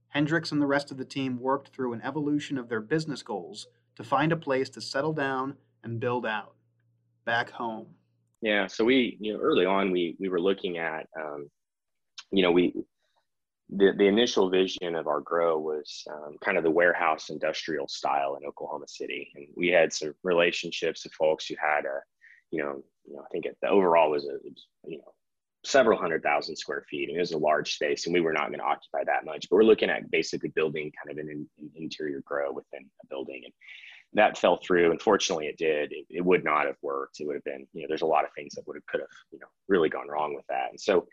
Hendricks 0.09 0.51
and 0.51 0.62
the 0.62 0.67
rest 0.67 0.91
of 0.91 0.97
the 0.97 1.05
team 1.05 1.39
worked 1.39 1.69
through 1.69 1.93
an 1.93 2.01
evolution 2.01 2.57
of 2.57 2.71
their 2.71 2.81
business 2.81 3.23
goals 3.23 3.67
to 3.97 4.03
find 4.03 4.33
a 4.33 4.37
place 4.37 4.71
to 4.71 4.81
settle 4.81 5.12
down 5.12 5.57
and 5.85 6.01
build 6.01 6.25
out 6.25 6.55
back 7.27 7.51
home? 7.51 7.89
Yeah, 8.41 8.69
so 8.69 8.83
we, 8.83 9.19
you 9.21 9.35
know, 9.35 9.41
early 9.41 9.67
on 9.67 9.91
we 9.91 10.17
we 10.19 10.31
were 10.31 10.41
looking 10.41 10.79
at, 10.79 11.07
um, 11.21 11.51
you 12.31 12.43
know, 12.43 12.51
we 12.51 12.73
the 13.68 13.92
the 13.96 14.07
initial 14.07 14.48
vision 14.48 14.94
of 14.94 15.07
our 15.07 15.20
grow 15.20 15.59
was 15.59 16.05
um, 16.11 16.37
kind 16.44 16.57
of 16.57 16.64
the 16.64 16.70
warehouse 16.70 17.31
industrial 17.31 17.88
style 17.88 18.37
in 18.40 18.46
Oklahoma 18.46 18.87
City, 18.87 19.31
and 19.35 19.48
we 19.57 19.68
had 19.68 19.92
some 19.92 20.14
relationships 20.22 21.05
with 21.05 21.12
folks 21.14 21.46
who 21.46 21.57
had 21.61 21.85
a, 21.85 22.00
you 22.50 22.62
know, 22.62 22.83
you 23.05 23.16
know, 23.16 23.22
I 23.22 23.29
think 23.33 23.46
it, 23.46 23.57
the 23.61 23.68
overall 23.68 24.11
was 24.11 24.24
a, 24.26 24.38
you 24.88 24.98
know, 24.98 25.12
several 25.64 25.98
hundred 25.98 26.22
thousand 26.22 26.57
square 26.57 26.85
feet. 26.88 27.09
and 27.09 27.16
it 27.16 27.20
was 27.20 27.33
a 27.33 27.38
large 27.38 27.74
space, 27.74 28.07
and 28.07 28.14
we 28.14 28.20
were 28.20 28.33
not 28.33 28.48
going 28.48 28.61
to 28.61 28.64
occupy 28.64 29.02
that 29.05 29.24
much. 29.24 29.48
But 29.50 29.57
we're 29.57 29.64
looking 29.64 29.90
at 29.90 30.11
basically 30.11 30.50
building 30.50 30.92
kind 31.02 31.18
of 31.18 31.26
an, 31.26 31.48
interior 31.74 32.22
grow 32.24 32.52
within 32.52 32.88
a 33.02 33.07
building, 33.09 33.42
and 33.44 33.52
that 34.12 34.38
fell 34.38 34.61
through. 34.64 34.92
Unfortunately, 34.92 35.46
it 35.46 35.59
did. 35.59 35.92
It, 35.92 36.07
it, 36.09 36.24
would 36.24 36.44
not 36.44 36.66
have 36.66 36.76
worked. 36.83 37.18
It 37.18 37.26
would 37.26 37.35
have 37.35 37.44
been, 37.44 37.66
you 37.72 37.83
know, 37.83 37.88
there's 37.88 38.02
a 38.02 38.07
lot 38.07 38.24
of 38.24 38.31
things 38.37 38.55
that 38.55 38.66
would 38.68 38.76
have 38.76 38.87
could 38.87 39.00
have, 39.00 39.09
you 39.33 39.40
know, 39.40 39.48
really 39.68 39.88
gone 39.88 40.09
wrong 40.09 40.37
with 40.37 40.46
that. 40.48 40.70
And 40.70 40.81
so, 40.81 41.07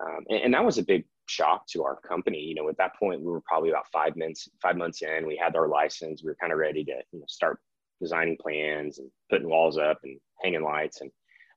um, 0.00 0.24
and, 0.30 0.42
and, 0.42 0.54
that 0.54 0.64
was 0.64 0.78
a 0.78 0.82
big 0.82 1.04
shock 1.28 1.66
to 1.68 1.84
our 1.84 1.96
company. 2.00 2.40
You 2.40 2.54
know, 2.54 2.68
at 2.68 2.76
that 2.78 2.96
point, 2.98 3.20
we 3.20 3.30
were 3.30 3.42
probably 3.42 3.70
about 3.70 3.86
five 3.92 4.16
months, 4.16 4.48
five 4.62 4.76
months 4.76 5.02
in. 5.02 5.26
We 5.26 5.36
had 5.36 5.56
our 5.56 5.68
license. 5.68 6.22
We 6.22 6.30
were 6.30 6.36
kind 6.40 6.52
of 6.52 6.58
ready 6.58 6.84
to, 6.84 6.96
you 7.12 7.20
know, 7.20 7.26
start 7.28 7.60
designing 8.00 8.36
plans 8.36 8.98
and 8.98 9.10
putting 9.30 9.48
walls 9.48 9.78
up 9.78 9.98
and 10.04 10.18
hanging 10.42 10.62
lights. 10.62 11.00
And 11.00 11.10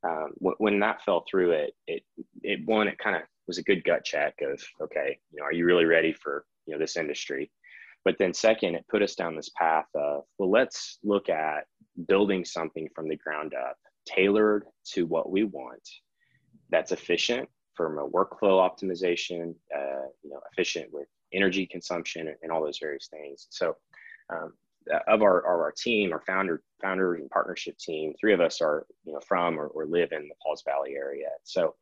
um, 0.03 0.31
w- 0.39 0.55
when 0.57 0.79
that 0.79 1.03
fell 1.03 1.23
through, 1.29 1.51
it, 1.51 1.73
it, 1.87 2.03
it 2.41 2.59
one, 2.65 2.87
it 2.87 2.97
kind 2.97 3.15
of 3.15 3.23
was 3.47 3.57
a 3.57 3.63
good 3.63 3.83
gut 3.83 4.03
check 4.03 4.35
of, 4.41 4.61
okay, 4.81 5.19
you 5.31 5.39
know, 5.39 5.45
are 5.45 5.53
you 5.53 5.65
really 5.65 5.85
ready 5.85 6.13
for, 6.13 6.45
you 6.65 6.73
know, 6.73 6.79
this 6.79 6.97
industry? 6.97 7.51
But 8.03 8.17
then, 8.17 8.33
second, 8.33 8.75
it 8.75 8.85
put 8.89 9.03
us 9.03 9.13
down 9.13 9.35
this 9.35 9.51
path 9.55 9.85
of, 9.93 10.23
well, 10.39 10.49
let's 10.49 10.97
look 11.03 11.29
at 11.29 11.65
building 12.07 12.43
something 12.43 12.89
from 12.95 13.07
the 13.07 13.17
ground 13.17 13.53
up, 13.53 13.77
tailored 14.07 14.65
to 14.93 15.05
what 15.05 15.29
we 15.29 15.43
want, 15.43 15.87
that's 16.71 16.91
efficient 16.91 17.47
from 17.81 17.97
a 17.97 18.09
workflow 18.09 18.59
optimization, 18.59 19.55
uh, 19.75 20.07
you 20.23 20.29
know, 20.29 20.39
efficient 20.51 20.87
with 20.91 21.07
energy 21.33 21.65
consumption 21.65 22.33
and 22.41 22.51
all 22.51 22.63
those 22.63 22.79
various 22.79 23.07
things. 23.07 23.47
So, 23.49 23.75
um, 24.29 24.53
of 25.07 25.21
our, 25.21 25.39
of 25.39 25.59
our 25.59 25.71
team, 25.71 26.11
our 26.11 26.21
founder, 26.25 26.63
founder 26.81 27.15
and 27.15 27.29
partnership 27.29 27.77
team, 27.77 28.13
three 28.19 28.33
of 28.33 28.41
us 28.41 28.61
are, 28.61 28.87
you 29.05 29.13
know, 29.13 29.19
from 29.27 29.59
or, 29.59 29.67
or 29.67 29.85
live 29.85 30.11
in 30.11 30.27
the 30.27 30.35
Pauls 30.41 30.63
Valley 30.65 30.95
area. 30.95 31.29
So, 31.43 31.75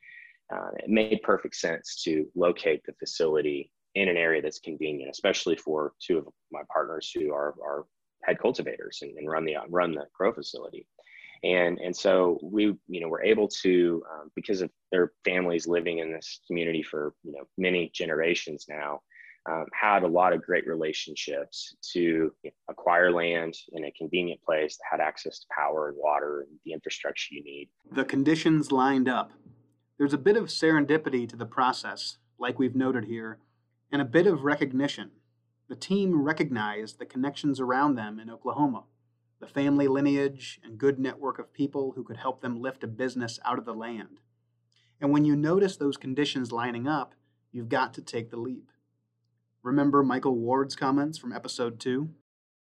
uh, 0.54 0.72
it 0.78 0.90
made 0.90 1.22
perfect 1.24 1.56
sense 1.56 2.02
to 2.04 2.26
locate 2.36 2.84
the 2.86 2.94
facility 2.94 3.72
in 3.96 4.08
an 4.08 4.18
area 4.18 4.42
that's 4.42 4.60
convenient, 4.60 5.12
especially 5.12 5.56
for 5.56 5.94
two 6.00 6.18
of 6.18 6.28
my 6.52 6.62
partners 6.72 7.12
who 7.14 7.32
are, 7.34 7.54
are 7.64 7.86
head 8.24 8.40
cultivators 8.40 9.00
and, 9.02 9.18
and 9.18 9.30
run 9.30 9.46
the 9.46 9.56
run 9.70 9.94
the 9.94 10.06
grow 10.14 10.34
facility. 10.34 10.88
And, 11.44 11.80
and 11.80 11.96
so 11.96 12.40
we 12.42 12.76
you 12.88 13.02
know 13.02 13.08
were 13.08 13.24
able 13.24 13.48
to 13.62 14.04
um, 14.12 14.32
because 14.36 14.62
of 14.62 14.70
their 14.92 15.12
families 15.24 15.68
living 15.68 16.00
in 16.00 16.12
this 16.12 16.42
community 16.48 16.84
for 16.84 17.14
you 17.24 17.34
know 17.34 17.44
many 17.58 17.92
generations 17.94 18.66
now 18.68 19.02
um, 19.50 19.66
had 19.74 20.04
a 20.04 20.08
lot 20.08 20.34
of 20.34 20.44
great 20.44 20.68
relationships 20.68 21.76
to 21.94 22.34
acquire 22.68 23.12
land 23.12 23.56
in 23.72 23.86
a 23.86 23.92
convenient 23.92 24.42
place 24.44 24.78
that 24.78 24.84
had 24.92 25.00
access 25.00 25.40
to 25.40 25.48
power 25.56 25.90
and 25.90 25.98
water 25.98 26.42
and 26.42 26.60
the 26.66 26.74
infrastructure 26.74 27.34
you 27.34 27.44
need. 27.44 27.70
The 27.92 28.06
conditions 28.06 28.72
lined 28.72 29.08
up. 29.08 29.32
There's 29.98 30.14
a 30.14 30.18
bit 30.18 30.38
of 30.38 30.46
serendipity 30.48 31.28
to 31.30 31.36
the 31.36 31.46
process, 31.46 32.18
like 32.38 32.60
we've 32.60 32.76
noted 32.76 33.06
here, 33.06 33.40
and 33.92 34.02
a 34.02 34.06
bit 34.06 34.28
of 34.28 34.44
recognition. 34.44 35.12
The 35.68 35.76
team 35.76 36.22
recognized 36.22 37.00
the 37.00 37.06
connections 37.06 37.60
around 37.60 37.96
them 37.96 38.20
in 38.20 38.30
Oklahoma, 38.30 38.84
the 39.40 39.48
family 39.48 39.88
lineage 39.88 40.60
and 40.64 40.78
good 40.78 41.00
network 41.00 41.40
of 41.40 41.54
people 41.54 41.94
who 41.96 42.04
could 42.04 42.18
help 42.18 42.42
them 42.42 42.62
lift 42.62 42.84
a 42.84 42.88
business 42.88 43.40
out 43.46 43.58
of 43.58 43.66
the 43.66 43.74
land. 43.74 44.20
And 45.02 45.12
when 45.12 45.26
you 45.26 45.36
notice 45.36 45.78
those 45.78 45.98
conditions 45.98 46.52
lining 46.52 46.88
up, 46.88 47.16
you've 47.52 47.70
got 47.70 47.94
to 47.94 48.02
take 48.02 48.30
the 48.30 48.40
leap. 48.40 48.70
Remember 49.64 50.04
Michael 50.04 50.36
Ward's 50.36 50.76
comments 50.76 51.18
from 51.18 51.32
episode 51.32 51.80
two? 51.80 52.10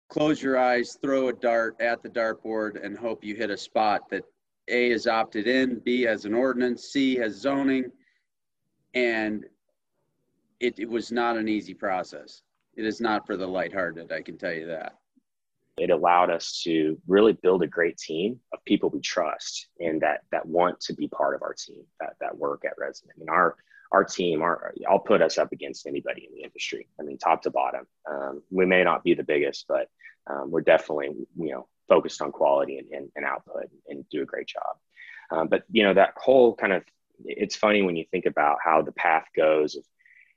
Close 0.09 0.43
your 0.43 0.59
eyes, 0.59 0.99
throw 1.01 1.29
a 1.29 1.33
dart 1.33 1.77
at 1.81 2.03
the 2.03 2.09
dartboard, 2.09 2.83
and 2.85 2.97
hope 2.97 3.25
you 3.25 3.35
hit 3.35 3.51
a 3.51 3.57
spot 3.57 4.09
that 4.11 4.25
A 4.69 4.91
is 4.91 5.07
opted 5.07 5.47
in, 5.47 5.79
B 5.79 6.03
has 6.03 6.25
an 6.25 6.35
ordinance, 6.35 6.85
C 6.85 7.17
has 7.17 7.35
zoning, 7.35 7.91
and 8.95 9.47
it, 10.61 10.79
it 10.79 10.89
was 10.89 11.13
not 11.13 11.37
an 11.37 11.49
easy 11.49 11.75
process. 11.75 12.43
It 12.77 12.85
is 12.85 13.01
not 13.01 13.27
for 13.27 13.37
the 13.37 13.47
lighthearted, 13.47 14.13
I 14.13 14.23
can 14.23 14.37
tell 14.37 14.53
you 14.53 14.67
that. 14.67 14.99
It 15.83 15.91
allowed 15.91 16.31
us 16.31 16.63
to 16.63 16.97
really 17.09 17.33
build 17.33 17.65
a 17.65 17.67
great 17.67 17.99
team 17.99 18.39
of 18.53 18.65
people 18.65 18.89
we 18.89 19.01
trust 19.01 19.67
and 19.81 20.01
that 20.01 20.21
that 20.31 20.47
want 20.47 20.79
to 20.83 20.93
be 20.93 21.09
part 21.09 21.35
of 21.35 21.43
our 21.43 21.55
team 21.55 21.83
that 21.99 22.15
that 22.21 22.39
work 22.39 22.65
at 22.65 22.79
Resonant. 22.79 23.17
I 23.17 23.19
mean, 23.19 23.29
our 23.29 23.57
our 23.91 24.05
team, 24.05 24.43
our 24.43 24.75
I'll 24.89 25.01
put 25.01 25.23
us 25.23 25.39
up 25.39 25.51
against 25.51 25.89
anybody 25.89 26.29
in 26.29 26.35
the 26.37 26.45
industry. 26.45 26.87
I 27.01 27.03
mean, 27.03 27.19
top 27.19 27.43
to 27.43 27.51
bottom. 27.51 27.87
Um, 28.09 28.43
we 28.51 28.65
may 28.65 28.85
not 28.85 29.03
be 29.03 29.15
the 29.15 29.25
biggest, 29.25 29.65
but 29.69 29.89
um, 30.31 30.53
we're 30.53 30.61
definitely 30.61 31.09
you 31.37 31.53
know 31.53 31.67
focused 31.89 32.23
on 32.23 32.31
quality 32.31 32.79
and, 32.79 32.89
and, 32.93 33.09
and 33.17 33.25
output 33.25 33.69
and 33.89 34.09
do 34.09 34.23
a 34.23 34.27
great 34.27 34.47
job. 34.47 34.77
Um, 35.33 35.49
but 35.49 35.65
you 35.73 35.83
know 35.83 35.95
that 35.95 36.15
whole 36.17 36.55
kind 36.55 36.73
of 36.73 36.85
it's 37.25 37.57
funny 37.57 37.83
when 37.83 37.97
you 37.97 38.05
think 38.13 38.27
about 38.27 38.59
how 38.65 38.83
the 38.83 38.93
path 38.93 39.27
goes 39.37 39.75
of 39.75 39.83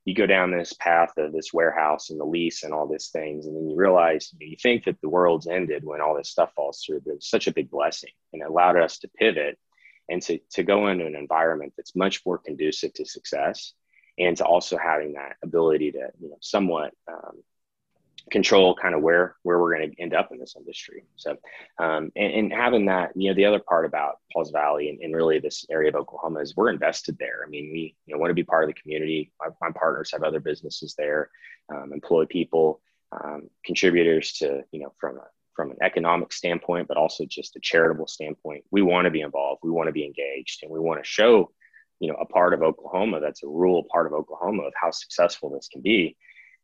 you 0.06 0.13
go 0.13 0.28
down 0.28 0.52
this 0.52 0.74
path 0.74 1.12
of 1.18 1.34
this 1.34 1.52
warehouse 1.52 2.12
and 2.12 2.20
the 2.20 2.26
lease 2.26 2.63
and 2.63 2.74
all 2.74 2.88
these 2.88 3.08
things 3.08 3.46
and 3.46 3.56
then 3.56 3.70
you 3.70 3.76
realize 3.76 4.32
you, 4.39 4.46
know, 4.46 4.50
you 4.52 4.58
think 4.62 4.86
that 4.86 5.00
the 5.02 5.10
world's 5.10 5.48
ended 5.48 5.84
when 5.84 6.02
all 6.02 6.15
this 6.15 6.30
stuff 6.30 6.54
falls 6.56 6.84
through 6.84 7.02
but 7.06 7.15
it's 7.15 7.30
such 7.30 7.48
a 7.48 7.54
big 7.54 7.70
blessing 7.70 8.12
and 8.32 8.41
it 8.41 8.48
allowed 8.48 8.78
us 8.78 9.00
to 9.00 9.08
pivot 9.10 9.58
and 10.10 10.22
to, 10.22 10.39
to 10.52 10.63
go 10.63 10.88
into 10.88 11.06
an 11.06 11.15
environment 11.15 11.74
that's 11.76 11.96
much 11.96 12.24
more 12.26 12.38
conducive 12.38 12.94
to 12.94 13.06
success 13.06 13.74
and 14.18 14.38
to 14.38 14.46
also 14.46 14.78
having 14.78 15.13
that 15.13 15.36
ability 15.44 15.91
to 15.91 16.08
you 16.20 16.30
know 16.30 16.38
somewhat 16.39 16.94
um, 17.12 17.44
control 18.32 18.76
kind 18.76 18.96
of 18.96 19.02
where 19.02 19.36
where 19.44 19.60
we're 19.60 19.76
going 19.76 19.92
to 19.92 20.02
end 20.02 20.14
up 20.14 20.32
in 20.32 20.40
this 20.40 20.56
industry. 20.58 21.04
So, 21.16 21.32
um, 21.80 22.12
and, 22.16 22.34
and, 22.34 22.54
having 22.54 22.86
that, 22.88 23.12
you 23.16 23.30
know, 23.30 23.36
the 23.36 23.46
other 23.46 23.60
part 23.60 23.86
about 23.86 24.16
Pauls 24.34 24.52
Valley 24.52 24.90
and, 24.90 25.00
and, 25.02 25.16
really 25.16 25.40
this 25.40 25.66
area 25.70 25.90
of 25.90 25.96
Oklahoma 25.96 26.40
is 26.40 26.56
we're 26.56 26.72
invested 26.72 27.18
there. 27.20 27.44
I 27.46 27.50
mean, 27.50 27.70
we 27.72 27.96
you 28.06 28.14
know 28.14 28.20
want 28.20 28.32
to 28.32 28.36
be 28.36 28.44
part 28.44 28.64
of 28.64 28.70
the 28.70 28.82
community. 28.82 29.32
My, 29.40 29.48
my 29.62 29.72
partners 29.72 30.12
have 30.12 30.24
other 30.24 30.40
businesses 30.40 30.96
there, 30.98 31.30
um, 31.74 31.92
employ 31.94 32.26
people, 32.26 32.82
um, 33.12 33.50
contributors 33.64 34.34
to 34.34 34.64
you 34.72 34.82
know 34.82 34.94
from 35.00 35.18
a 35.18 35.28
from 35.56 35.72
an 35.72 35.78
economic 35.82 36.34
standpoint, 36.34 36.88
but 36.88 36.98
also 36.98 37.26
just 37.26 37.56
a 37.56 37.60
charitable 37.62 38.08
standpoint. 38.08 38.64
We 38.72 38.82
want 38.82 39.06
to 39.06 39.12
be 39.12 39.22
involved. 39.22 39.62
We 39.64 39.72
want 39.72 39.88
to 39.88 39.94
be 39.94 40.06
engaged, 40.06 40.64
and 40.64 40.72
we 40.72 40.80
want 40.80 41.02
to 41.04 41.08
show 41.08 41.52
you 42.00 42.10
know 42.10 42.18
a 42.20 42.26
part 42.26 42.54
of 42.56 42.64
Oklahoma 42.64 43.20
that's 43.20 43.44
a 43.44 43.48
rural 43.48 43.84
part 43.92 44.08
of 44.08 44.14
Oklahoma 44.14 44.64
of 44.64 44.74
how 44.82 44.90
successful 44.90 45.52
this 45.52 45.70
can 45.72 45.82
be 45.82 46.18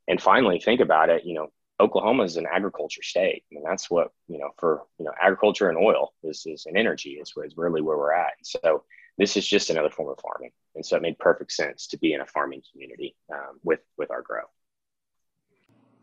and 0.08 0.22
finally 0.22 0.60
think 0.60 0.82
about 0.82 1.10
it 1.10 1.24
you 1.26 1.34
know 1.34 1.50
oklahoma 1.82 2.24
is 2.24 2.38
an 2.38 2.46
agriculture 2.52 3.02
state. 3.02 3.44
I 3.52 3.56
mean, 3.56 3.64
that's 3.64 3.90
what 3.90 4.12
you 4.28 4.38
know 4.38 4.52
for 4.58 4.84
you 5.00 5.06
know 5.06 5.12
agriculture 5.22 5.70
and 5.70 5.78
oil 5.78 6.14
is, 6.24 6.46
is 6.46 6.66
an 6.68 6.78
energy 6.78 7.12
is, 7.12 7.34
is 7.44 7.58
really 7.58 7.82
where 7.82 7.98
we're 7.98 8.14
at. 8.14 8.34
And 8.38 8.46
so 8.46 8.84
this 9.18 9.36
is 9.36 9.46
just 9.46 9.70
another 9.70 9.90
form 9.90 10.10
of 10.10 10.20
farming. 10.22 10.52
And 10.76 10.86
so 10.86 10.96
it 10.96 11.02
made 11.02 11.20
perfect 11.20 11.52
sense 11.52 11.88
to 11.88 11.98
be 11.98 12.14
in 12.14 12.22
a 12.22 12.26
farming 12.26 12.62
community 12.72 13.16
um, 13.34 13.60
with 13.64 13.82
with 13.98 14.12
our 14.12 14.22
grow. 14.22 14.44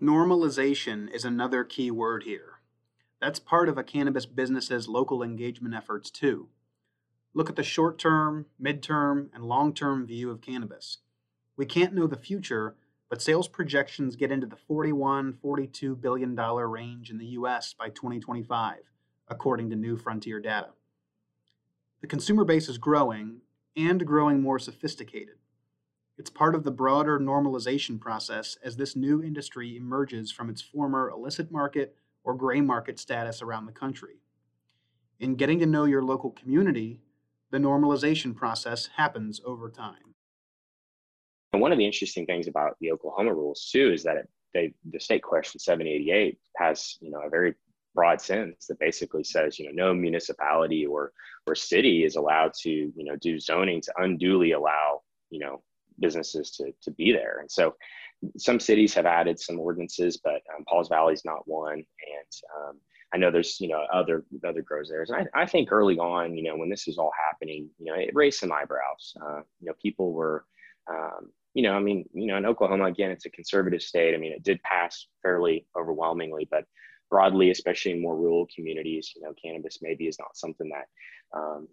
Normalization 0.02 1.12
is 1.12 1.24
another 1.24 1.64
key 1.64 1.90
word 1.90 2.24
here. 2.24 2.54
That's 3.20 3.40
part 3.40 3.68
of 3.68 3.78
a 3.78 3.84
cannabis 3.84 4.26
business's 4.26 4.88
local 4.88 5.22
engagement 5.22 5.74
efforts 5.74 6.10
too. 6.10 6.48
Look 7.34 7.48
at 7.48 7.56
the 7.56 7.62
short 7.62 7.98
term 7.98 8.46
mid-term 8.58 9.30
and 9.32 9.44
long-term 9.44 10.06
view 10.06 10.30
of 10.30 10.40
cannabis. 10.40 10.98
We 11.56 11.66
can't 11.66 11.94
know 11.94 12.06
the 12.06 12.16
future 12.16 12.76
but 13.08 13.22
sales 13.22 13.48
projections 13.48 14.16
get 14.16 14.30
into 14.30 14.46
the 14.46 14.56
41 14.56 15.32
42 15.40 15.96
billion 15.96 16.34
dollar 16.34 16.68
range 16.68 17.10
in 17.10 17.18
the 17.18 17.26
US 17.26 17.74
by 17.74 17.88
2025 17.88 18.78
according 19.28 19.70
to 19.70 19.76
new 19.76 19.96
frontier 19.96 20.40
data. 20.40 20.70
The 22.00 22.06
consumer 22.06 22.44
base 22.44 22.68
is 22.68 22.78
growing 22.78 23.40
and 23.76 24.06
growing 24.06 24.40
more 24.40 24.58
sophisticated. 24.58 25.36
It's 26.16 26.30
part 26.30 26.54
of 26.54 26.64
the 26.64 26.70
broader 26.70 27.20
normalization 27.20 28.00
process 28.00 28.56
as 28.64 28.76
this 28.76 28.96
new 28.96 29.22
industry 29.22 29.76
emerges 29.76 30.32
from 30.32 30.50
its 30.50 30.62
former 30.62 31.10
illicit 31.10 31.52
market 31.52 31.96
or 32.24 32.34
gray 32.34 32.60
market 32.60 32.98
status 32.98 33.40
around 33.42 33.66
the 33.66 33.72
country. 33.72 34.20
In 35.20 35.36
getting 35.36 35.58
to 35.60 35.66
know 35.66 35.84
your 35.84 36.02
local 36.02 36.30
community 36.30 37.00
the 37.50 37.58
normalization 37.58 38.36
process 38.36 38.90
happens 38.96 39.40
over 39.44 39.70
time 39.70 40.14
and 41.52 41.62
one 41.62 41.72
of 41.72 41.78
the 41.78 41.86
interesting 41.86 42.26
things 42.26 42.46
about 42.46 42.76
the 42.80 42.92
Oklahoma 42.92 43.34
rules 43.34 43.68
too 43.72 43.92
is 43.92 44.02
that 44.04 44.16
it, 44.16 44.28
they, 44.54 44.72
the 44.90 45.00
state 45.00 45.22
question 45.22 45.58
788 45.58 46.38
has 46.56 46.96
you 47.00 47.10
know 47.10 47.20
a 47.20 47.30
very 47.30 47.54
broad 47.94 48.20
sense 48.20 48.66
that 48.66 48.78
basically 48.78 49.24
says 49.24 49.58
you 49.58 49.66
know 49.66 49.86
no 49.86 49.94
municipality 49.94 50.86
or 50.86 51.12
or 51.46 51.54
city 51.54 52.04
is 52.04 52.16
allowed 52.16 52.52
to 52.62 52.70
you 52.70 53.04
know 53.04 53.16
do 53.16 53.38
zoning 53.38 53.80
to 53.80 53.92
unduly 53.98 54.52
allow 54.52 55.00
you 55.30 55.40
know 55.40 55.62
businesses 56.00 56.50
to 56.52 56.72
to 56.82 56.90
be 56.92 57.12
there 57.12 57.38
and 57.40 57.50
so 57.50 57.74
some 58.36 58.58
cities 58.58 58.94
have 58.94 59.06
added 59.06 59.38
some 59.38 59.58
ordinances 59.58 60.16
but 60.22 60.42
um, 60.56 60.64
pauls 60.68 60.88
valley 60.88 61.14
is 61.14 61.24
not 61.24 61.46
one 61.46 61.74
and 61.74 62.32
um, 62.56 62.78
I 63.12 63.16
know 63.16 63.30
there's 63.30 63.58
you 63.60 63.68
know 63.68 63.84
other 63.92 64.24
other 64.46 64.62
grows 64.62 64.90
there. 64.90 65.02
And 65.02 65.28
I, 65.34 65.42
I 65.42 65.46
think 65.46 65.72
early 65.72 65.98
on, 65.98 66.36
you 66.36 66.42
know, 66.42 66.56
when 66.56 66.68
this 66.68 66.86
was 66.86 66.98
all 66.98 67.12
happening, 67.30 67.70
you 67.78 67.86
know, 67.86 67.94
it 67.94 68.10
raised 68.12 68.38
some 68.38 68.52
eyebrows. 68.52 69.14
Uh, 69.20 69.40
you 69.60 69.66
know, 69.66 69.72
people 69.80 70.12
were 70.12 70.44
um, 70.90 71.30
you 71.54 71.62
know, 71.62 71.72
I 71.72 71.80
mean, 71.80 72.04
you 72.12 72.26
know, 72.26 72.36
in 72.36 72.46
Oklahoma, 72.46 72.84
again, 72.84 73.10
it's 73.10 73.26
a 73.26 73.30
conservative 73.30 73.82
state. 73.82 74.14
I 74.14 74.18
mean, 74.18 74.32
it 74.32 74.42
did 74.42 74.62
pass 74.62 75.06
fairly 75.22 75.66
overwhelmingly, 75.76 76.46
but 76.50 76.64
broadly, 77.10 77.50
especially 77.50 77.92
in 77.92 78.02
more 78.02 78.16
rural 78.16 78.46
communities, 78.54 79.12
you 79.16 79.22
know, 79.22 79.32
cannabis 79.42 79.78
maybe 79.80 80.06
is 80.06 80.18
not 80.18 80.36
something 80.36 80.70
that 80.70 81.38
um, 81.38 81.68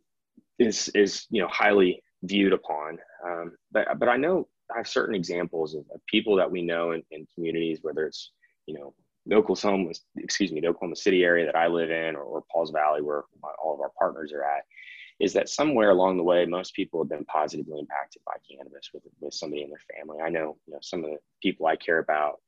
is 0.60 0.90
is 0.90 1.26
you 1.30 1.42
know 1.42 1.48
highly 1.50 2.02
viewed 2.24 2.54
upon. 2.54 2.98
Um, 3.26 3.54
but 3.72 4.00
but 4.00 4.10
I 4.10 4.18
know 4.18 4.48
I 4.74 4.78
have 4.78 4.88
certain 4.88 5.16
examples 5.16 5.76
of, 5.76 5.82
of 5.94 6.02
people 6.08 6.36
that 6.38 6.50
we 6.50 6.62
know 6.62 6.92
in, 6.92 7.04
in, 7.12 7.28
communities, 7.36 7.80
whether 7.82 8.06
it's 8.06 8.32
you 8.66 8.78
know 8.78 8.94
the 9.26 9.36
Oklahoma, 9.36 9.92
excuse 10.18 10.52
me, 10.52 10.62
the 10.62 10.68
Oklahoma 10.68 10.96
City 10.96 11.24
area 11.24 11.46
that 11.46 11.56
I 11.56 11.68
live 11.68 11.90
in, 11.90 12.16
or, 12.16 12.24
or 12.24 12.44
Pauls 12.52 12.72
Valley, 12.72 13.02
where 13.02 13.24
all 13.64 13.74
of 13.74 13.82
our 13.82 13.92
partners 13.98 14.32
are 14.34 14.44
at 14.44 14.64
is 15.20 15.34
that 15.34 15.50
somewhere 15.50 15.92
along 15.92 16.18
the 16.18 16.24
way, 16.24 16.46
most 16.46 16.74
people 16.74 17.02
have 17.02 17.10
been 17.10 17.26
positively 17.26 17.80
impacted 17.80 18.22
by 18.26 18.34
cannabis 18.50 18.90
with, 18.94 19.04
with 19.22 19.34
somebody 19.34 19.64
in 19.64 19.70
their 19.70 19.80
family. 19.96 20.18
I 20.22 20.30
know, 20.30 20.58
you 20.68 20.74
know, 20.74 20.80
some 20.82 21.04
of 21.04 21.12
the 21.12 21.18
people 21.42 21.68
I 21.68 21.76
care 21.76 22.00
about 22.00 22.42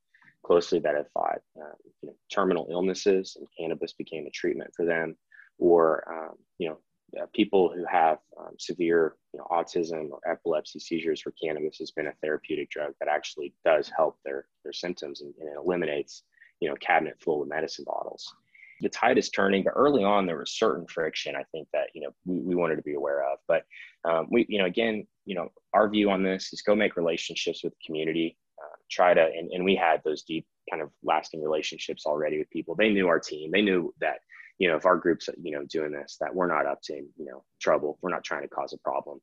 closely 0.43 0.79
that 0.79 0.95
have 0.95 1.09
fought, 1.13 1.39
uh, 1.59 1.75
you 2.01 2.09
know, 2.09 2.15
terminal 2.31 2.67
illnesses 2.69 3.37
and 3.37 3.47
cannabis 3.57 3.93
became 3.93 4.27
a 4.27 4.31
treatment 4.31 4.71
for 4.75 4.85
them, 4.85 5.15
or, 5.57 6.03
um, 6.11 6.35
you 6.57 6.69
know, 6.69 6.77
uh, 7.21 7.25
people 7.33 7.71
who 7.73 7.85
have 7.85 8.17
um, 8.37 8.51
severe 8.59 9.15
you 9.33 9.39
know, 9.39 9.47
autism 9.49 10.09
or 10.11 10.19
epilepsy 10.29 10.77
seizures 10.77 11.23
where 11.23 11.33
cannabis 11.41 11.77
has 11.77 11.91
been 11.91 12.07
a 12.07 12.13
therapeutic 12.21 12.69
drug 12.69 12.93
that 12.99 13.07
actually 13.07 13.53
does 13.63 13.89
help 13.95 14.17
their, 14.25 14.45
their 14.65 14.73
symptoms 14.73 15.21
and, 15.21 15.33
and 15.39 15.47
it 15.47 15.55
eliminates, 15.57 16.23
you 16.59 16.67
know, 16.67 16.75
cabinet 16.75 17.15
full 17.21 17.41
of 17.41 17.47
medicine 17.47 17.85
bottles 17.87 18.33
the 18.81 18.89
tide 18.89 19.17
is 19.17 19.29
turning, 19.29 19.63
but 19.63 19.73
early 19.75 20.03
on 20.03 20.25
there 20.25 20.37
was 20.37 20.57
certain 20.57 20.85
friction. 20.87 21.35
I 21.35 21.43
think 21.51 21.67
that 21.73 21.87
you 21.93 22.01
know 22.01 22.09
we, 22.25 22.39
we 22.39 22.55
wanted 22.55 22.75
to 22.77 22.81
be 22.81 22.95
aware 22.95 23.23
of. 23.23 23.39
But 23.47 23.63
um, 24.05 24.27
we, 24.31 24.45
you 24.49 24.59
know, 24.59 24.65
again, 24.65 25.07
you 25.25 25.35
know, 25.35 25.49
our 25.73 25.89
view 25.89 26.09
on 26.09 26.23
this 26.23 26.53
is 26.53 26.61
go 26.61 26.75
make 26.75 26.95
relationships 26.95 27.63
with 27.63 27.73
the 27.73 27.85
community. 27.85 28.37
Uh, 28.61 28.75
try 28.89 29.13
to, 29.13 29.21
and, 29.21 29.51
and 29.51 29.63
we 29.63 29.75
had 29.75 30.01
those 30.03 30.23
deep 30.23 30.45
kind 30.69 30.81
of 30.81 30.89
lasting 31.03 31.43
relationships 31.43 32.05
already 32.05 32.39
with 32.39 32.49
people. 32.49 32.75
They 32.75 32.89
knew 32.89 33.07
our 33.07 33.19
team. 33.19 33.51
They 33.51 33.61
knew 33.61 33.93
that 34.01 34.19
you 34.57 34.67
know 34.67 34.75
if 34.75 34.85
our 34.85 34.97
groups 34.97 35.29
you 35.41 35.51
know 35.51 35.65
doing 35.69 35.91
this 35.91 36.17
that 36.19 36.33
we're 36.33 36.47
not 36.47 36.65
up 36.65 36.79
to 36.83 36.93
you 36.93 37.25
know 37.25 37.43
trouble. 37.61 37.97
We're 38.01 38.11
not 38.11 38.23
trying 38.23 38.43
to 38.43 38.49
cause 38.49 38.73
a 38.73 38.77
problem 38.77 39.19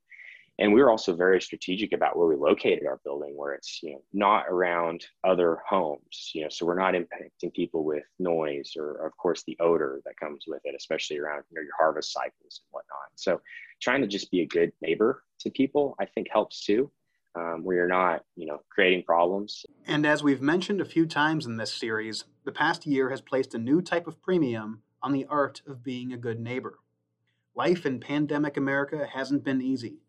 and 0.58 0.72
we 0.72 0.80
were 0.80 0.90
also 0.90 1.14
very 1.14 1.40
strategic 1.40 1.92
about 1.92 2.16
where 2.16 2.28
we 2.28 2.36
located 2.36 2.86
our 2.86 3.00
building 3.04 3.34
where 3.36 3.54
it's 3.54 3.80
you 3.82 3.92
know 3.92 4.02
not 4.12 4.44
around 4.48 5.04
other 5.24 5.58
homes 5.68 6.30
you 6.34 6.42
know 6.42 6.48
so 6.48 6.66
we're 6.66 6.78
not 6.78 6.94
impacting 6.94 7.52
people 7.54 7.84
with 7.84 8.04
noise 8.18 8.72
or 8.76 9.06
of 9.06 9.16
course 9.16 9.42
the 9.46 9.56
odor 9.60 10.00
that 10.04 10.16
comes 10.18 10.44
with 10.46 10.60
it 10.64 10.74
especially 10.76 11.18
around 11.18 11.42
you 11.50 11.56
know, 11.56 11.62
your 11.62 11.76
harvest 11.78 12.12
cycles 12.12 12.60
and 12.62 12.70
whatnot. 12.70 13.08
So 13.16 13.40
trying 13.80 14.00
to 14.02 14.06
just 14.06 14.30
be 14.30 14.40
a 14.42 14.46
good 14.46 14.72
neighbor 14.80 15.24
to 15.40 15.50
people 15.50 15.96
i 16.00 16.06
think 16.06 16.28
helps 16.30 16.64
too. 16.64 16.90
Um, 17.36 17.64
where 17.64 17.76
you're 17.78 17.88
not 17.88 18.22
you 18.36 18.46
know 18.46 18.60
creating 18.70 19.02
problems. 19.02 19.66
And 19.88 20.06
as 20.06 20.22
we've 20.22 20.40
mentioned 20.40 20.80
a 20.80 20.84
few 20.84 21.04
times 21.04 21.46
in 21.46 21.56
this 21.56 21.74
series 21.74 22.24
the 22.44 22.52
past 22.52 22.86
year 22.86 23.10
has 23.10 23.20
placed 23.20 23.54
a 23.54 23.58
new 23.58 23.82
type 23.82 24.06
of 24.06 24.22
premium 24.22 24.82
on 25.02 25.12
the 25.12 25.26
art 25.28 25.60
of 25.66 25.82
being 25.82 26.12
a 26.12 26.16
good 26.16 26.38
neighbor. 26.38 26.78
Life 27.56 27.84
in 27.84 27.98
pandemic 27.98 28.56
america 28.56 29.08
hasn't 29.12 29.42
been 29.42 29.60
easy 29.60 30.03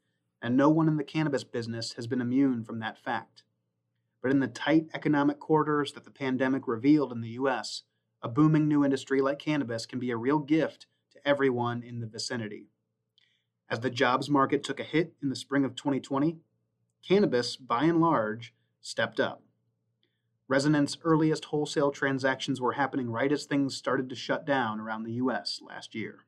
and 0.45 0.55
no 0.55 0.69
one 0.69 0.87
in 0.87 0.95
the 0.95 1.03
cannabis 1.03 1.43
business 1.43 1.93
has 1.93 2.05
been 2.05 2.21
immune 2.21 2.63
from 2.63 2.77
that 2.77 2.99
fact. 2.99 3.41
But 4.21 4.29
in 4.29 4.41
the 4.41 4.47
tight 4.47 4.85
economic 4.93 5.39
quarters 5.39 5.93
that 5.93 6.03
the 6.03 6.11
pandemic 6.11 6.67
revealed 6.67 7.11
in 7.11 7.21
the 7.21 7.29
US, 7.29 7.81
a 8.21 8.29
booming 8.29 8.67
new 8.67 8.85
industry 8.85 9.21
like 9.21 9.39
cannabis 9.39 9.87
can 9.87 9.97
be 9.97 10.11
a 10.11 10.17
real 10.17 10.37
gift 10.37 10.85
to 11.13 11.27
everyone 11.27 11.81
in 11.81 11.99
the 11.99 12.05
vicinity. 12.05 12.67
As 13.71 13.79
the 13.79 13.89
jobs 13.89 14.29
market 14.29 14.63
took 14.63 14.79
a 14.79 14.83
hit 14.83 15.15
in 15.19 15.29
the 15.29 15.35
spring 15.35 15.65
of 15.65 15.75
2020, 15.75 16.37
cannabis, 17.01 17.55
by 17.55 17.85
and 17.85 17.99
large, 17.99 18.53
stepped 18.81 19.19
up. 19.19 19.41
Resonant's 20.47 20.99
earliest 21.03 21.45
wholesale 21.45 21.89
transactions 21.89 22.61
were 22.61 22.73
happening 22.73 23.09
right 23.09 23.31
as 23.31 23.45
things 23.45 23.75
started 23.75 24.09
to 24.09 24.15
shut 24.15 24.45
down 24.45 24.79
around 24.79 25.05
the 25.05 25.13
US 25.13 25.59
last 25.67 25.95
year. 25.95 26.27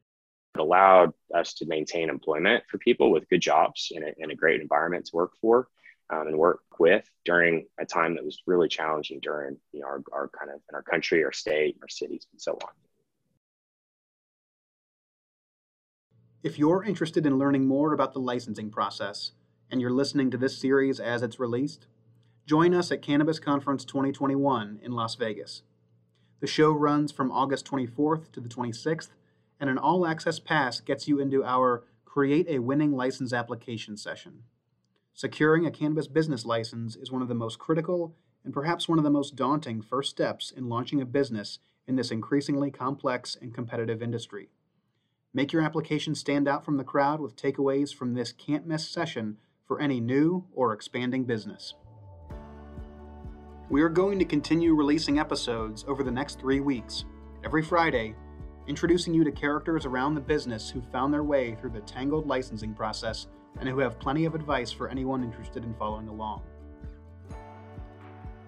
Allowed 0.60 1.14
us 1.34 1.54
to 1.56 1.66
maintain 1.66 2.10
employment 2.10 2.64
for 2.70 2.78
people 2.78 3.12
with 3.12 3.30
good 3.30 3.42
jobs 3.42 3.92
in 3.92 4.04
a, 4.04 4.14
in 4.18 4.32
a 4.32 4.36
great 4.36 4.62
environment 4.62 5.06
to 5.06 5.16
work 5.16 5.32
for 5.42 5.68
um, 6.10 6.28
and 6.28 6.38
work 6.38 6.62
with 6.80 7.10
during 7.26 7.66
a 7.80 7.86
time 7.86 8.16
that 8.16 8.24
was 8.24 8.42
really 8.46 8.68
challenging 8.68 9.20
during 9.22 9.58
you 9.72 9.82
know, 9.82 9.88
our, 9.88 10.02
our 10.14 10.30
kind 10.30 10.52
of 10.52 10.62
in 10.70 10.76
our 10.76 10.84
country, 10.84 11.24
our 11.24 11.34
state, 11.34 11.78
our 11.82 11.90
cities, 11.90 12.28
and 12.32 12.42
so 12.42 12.54
on. 12.54 12.70
If 16.44 16.58
you're 16.58 16.84
interested 16.84 17.26
in 17.26 17.38
learning 17.38 17.68
more 17.68 17.94
about 17.94 18.14
the 18.14 18.20
licensing 18.20 18.70
process 18.70 19.32
and 19.70 19.82
you're 19.82 19.90
listening 19.90 20.32
to 20.32 20.38
this 20.38 20.58
series 20.58 21.00
as 21.00 21.22
it's 21.22 21.40
released, 21.40 21.88
join 22.46 22.74
us 22.74 22.92
at 22.92 23.02
Cannabis 23.02 23.40
Conference 23.40 23.84
2021 23.84 24.80
in 24.82 24.92
Las 24.94 25.16
Vegas. 25.16 25.64
The 26.40 26.48
show 26.48 26.72
runs 26.72 27.12
from 27.12 27.32
August 27.32 27.66
24th 27.66 28.32
to 28.32 28.40
the 28.40 28.48
26th, 28.48 29.10
and 29.60 29.70
an 29.70 29.78
all 29.78 30.06
access 30.06 30.40
pass 30.40 30.80
gets 30.80 31.08
you 31.08 31.20
into 31.20 31.44
our 31.44 31.84
Create 32.06 32.48
a 32.50 32.60
Winning 32.60 32.94
License 32.94 33.34
application 33.34 33.98
session. 33.98 34.44
Securing 35.14 35.66
a 35.66 35.72
cannabis 35.72 36.08
business 36.08 36.46
license 36.46 36.96
is 36.96 37.12
one 37.12 37.22
of 37.22 37.28
the 37.28 37.36
most 37.36 37.60
critical 37.60 38.16
and 38.44 38.54
perhaps 38.54 38.88
one 38.88 38.98
of 38.98 39.04
the 39.04 39.10
most 39.10 39.36
daunting 39.36 39.82
first 39.82 40.10
steps 40.10 40.52
in 40.52 40.70
launching 40.70 41.02
a 41.02 41.06
business 41.06 41.60
in 41.86 41.96
this 41.96 42.12
increasingly 42.12 42.72
complex 42.72 43.36
and 43.40 43.54
competitive 43.54 44.02
industry. 44.02 44.50
Make 45.34 45.54
your 45.54 45.62
application 45.62 46.16
stand 46.16 46.48
out 46.48 46.64
from 46.64 46.78
the 46.78 46.84
crowd 46.84 47.20
with 47.20 47.36
takeaways 47.36 47.94
from 47.94 48.14
this 48.14 48.32
can't 48.32 48.66
miss 48.66 48.88
session 48.88 49.38
for 49.66 49.82
any 49.82 50.00
new 50.00 50.46
or 50.54 50.74
expanding 50.74 51.26
business. 51.26 51.76
We 53.70 53.82
are 53.82 53.90
going 53.90 54.18
to 54.20 54.26
continue 54.26 54.74
releasing 54.74 55.20
episodes 55.20 55.84
over 55.88 56.02
the 56.02 56.12
next 56.12 56.40
three 56.40 56.62
weeks, 56.62 57.04
every 57.44 57.62
Friday, 57.62 58.16
introducing 58.68 59.14
you 59.14 59.24
to 59.24 59.32
characters 59.32 59.86
around 59.86 60.14
the 60.14 60.22
business 60.22 60.70
who 60.70 60.82
found 60.92 61.14
their 61.14 61.24
way 61.24 61.56
through 61.56 61.70
the 61.70 61.80
tangled 61.82 62.28
licensing 62.28 62.74
process 62.74 63.28
and 63.60 63.70
who 63.70 63.80
have 63.80 64.00
plenty 64.00 64.26
of 64.26 64.36
advice 64.36 64.72
for 64.72 64.90
anyone 64.90 65.24
interested 65.24 65.64
in 65.64 65.74
following 65.76 66.10
along. 66.10 66.44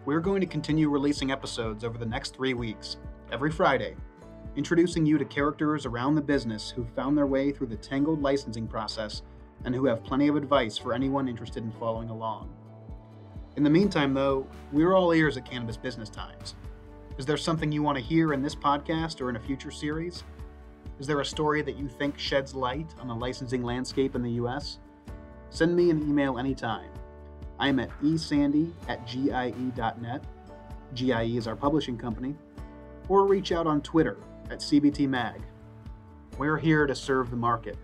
We're 0.05 0.19
going 0.19 0.41
to 0.41 0.47
continue 0.47 0.89
releasing 0.89 1.32
episodes 1.32 1.84
over 1.86 1.97
the 1.97 2.05
next 2.05 2.36
three 2.36 2.53
weeks, 2.53 2.97
every 3.32 3.49
Friday, 3.49 3.95
introducing 4.58 5.05
you 5.05 5.17
to 5.17 5.25
characters 5.25 5.86
around 5.86 6.15
the 6.15 6.21
business 6.21 6.69
who 6.69 6.86
found 6.95 7.17
their 7.17 7.27
way 7.27 7.51
through 7.51 7.67
the 7.67 7.77
tangled 7.77 8.21
licensing 8.21 8.67
process 8.67 9.21
and 9.63 9.73
who 9.73 9.86
have 9.86 10.03
plenty 10.03 10.27
of 10.27 10.36
advice 10.36 10.77
for 10.77 10.93
anyone 10.93 11.29
interested 11.29 11.63
in 11.63 11.71
following 11.73 12.10
along. 12.10 12.49
In 13.55 13.63
the 13.63 13.69
meantime, 13.69 14.13
though, 14.13 14.47
we're 14.71 14.93
all 14.93 15.13
ears 15.13 15.38
at 15.38 15.49
Cannabis 15.49 15.77
Business 15.77 16.10
Times. 16.10 16.55
Is 17.19 17.25
there 17.25 17.36
something 17.36 17.69
you 17.69 17.84
want 17.84 17.97
to 17.97 18.03
hear 18.03 18.32
in 18.32 18.41
this 18.41 18.55
podcast 18.55 19.19
or 19.19 19.29
in 19.29 19.36
a 19.36 19.39
future 19.41 19.71
series? 19.71 20.23
Is 21.01 21.05
there 21.05 21.19
a 21.19 21.25
story 21.25 21.62
that 21.62 21.75
you 21.75 21.89
think 21.89 22.17
sheds 22.17 22.55
light 22.55 22.95
on 22.97 23.10
the 23.10 23.13
licensing 23.13 23.62
landscape 23.62 24.15
in 24.15 24.23
the 24.23 24.32
US? 24.43 24.79
Send 25.49 25.75
me 25.75 25.89
an 25.89 26.01
email 26.01 26.39
anytime. 26.39 26.89
I'm 27.60 27.77
at 27.82 27.89
esandy 28.01 28.71
at 28.88 29.05
gie.net. 29.05 30.23
GIE 30.93 31.36
is 31.36 31.45
our 31.45 31.58
publishing 31.58 31.97
company. 31.97 32.36
Or 33.10 33.25
reach 33.25 33.51
out 33.51 33.67
on 33.67 33.82
Twitter 33.82 34.15
at 34.49 34.60
CBT 34.60 35.41
We're 36.38 36.58
here 36.58 36.88
to 36.88 36.95
serve 36.95 37.32
the 37.32 37.36
market. 37.36 37.75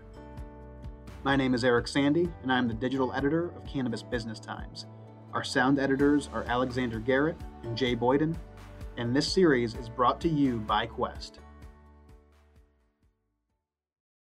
My 1.24 1.36
name 1.36 1.52
is 1.52 1.62
Eric 1.62 1.88
Sandy, 1.88 2.30
and 2.42 2.50
I'm 2.50 2.68
the 2.68 2.74
digital 2.74 3.12
editor 3.12 3.50
of 3.54 3.66
Cannabis 3.66 4.02
Business 4.02 4.40
Times. 4.40 4.86
Our 5.34 5.44
sound 5.44 5.78
editors 5.78 6.30
are 6.32 6.44
Alexander 6.44 7.00
Garrett 7.00 7.36
and 7.64 7.76
Jay 7.76 7.94
Boyden, 7.94 8.34
and 8.96 9.14
this 9.14 9.30
series 9.30 9.74
is 9.74 9.88
brought 9.88 10.20
to 10.22 10.28
you 10.28 10.58
by 10.58 10.86
Quest. 10.86 11.40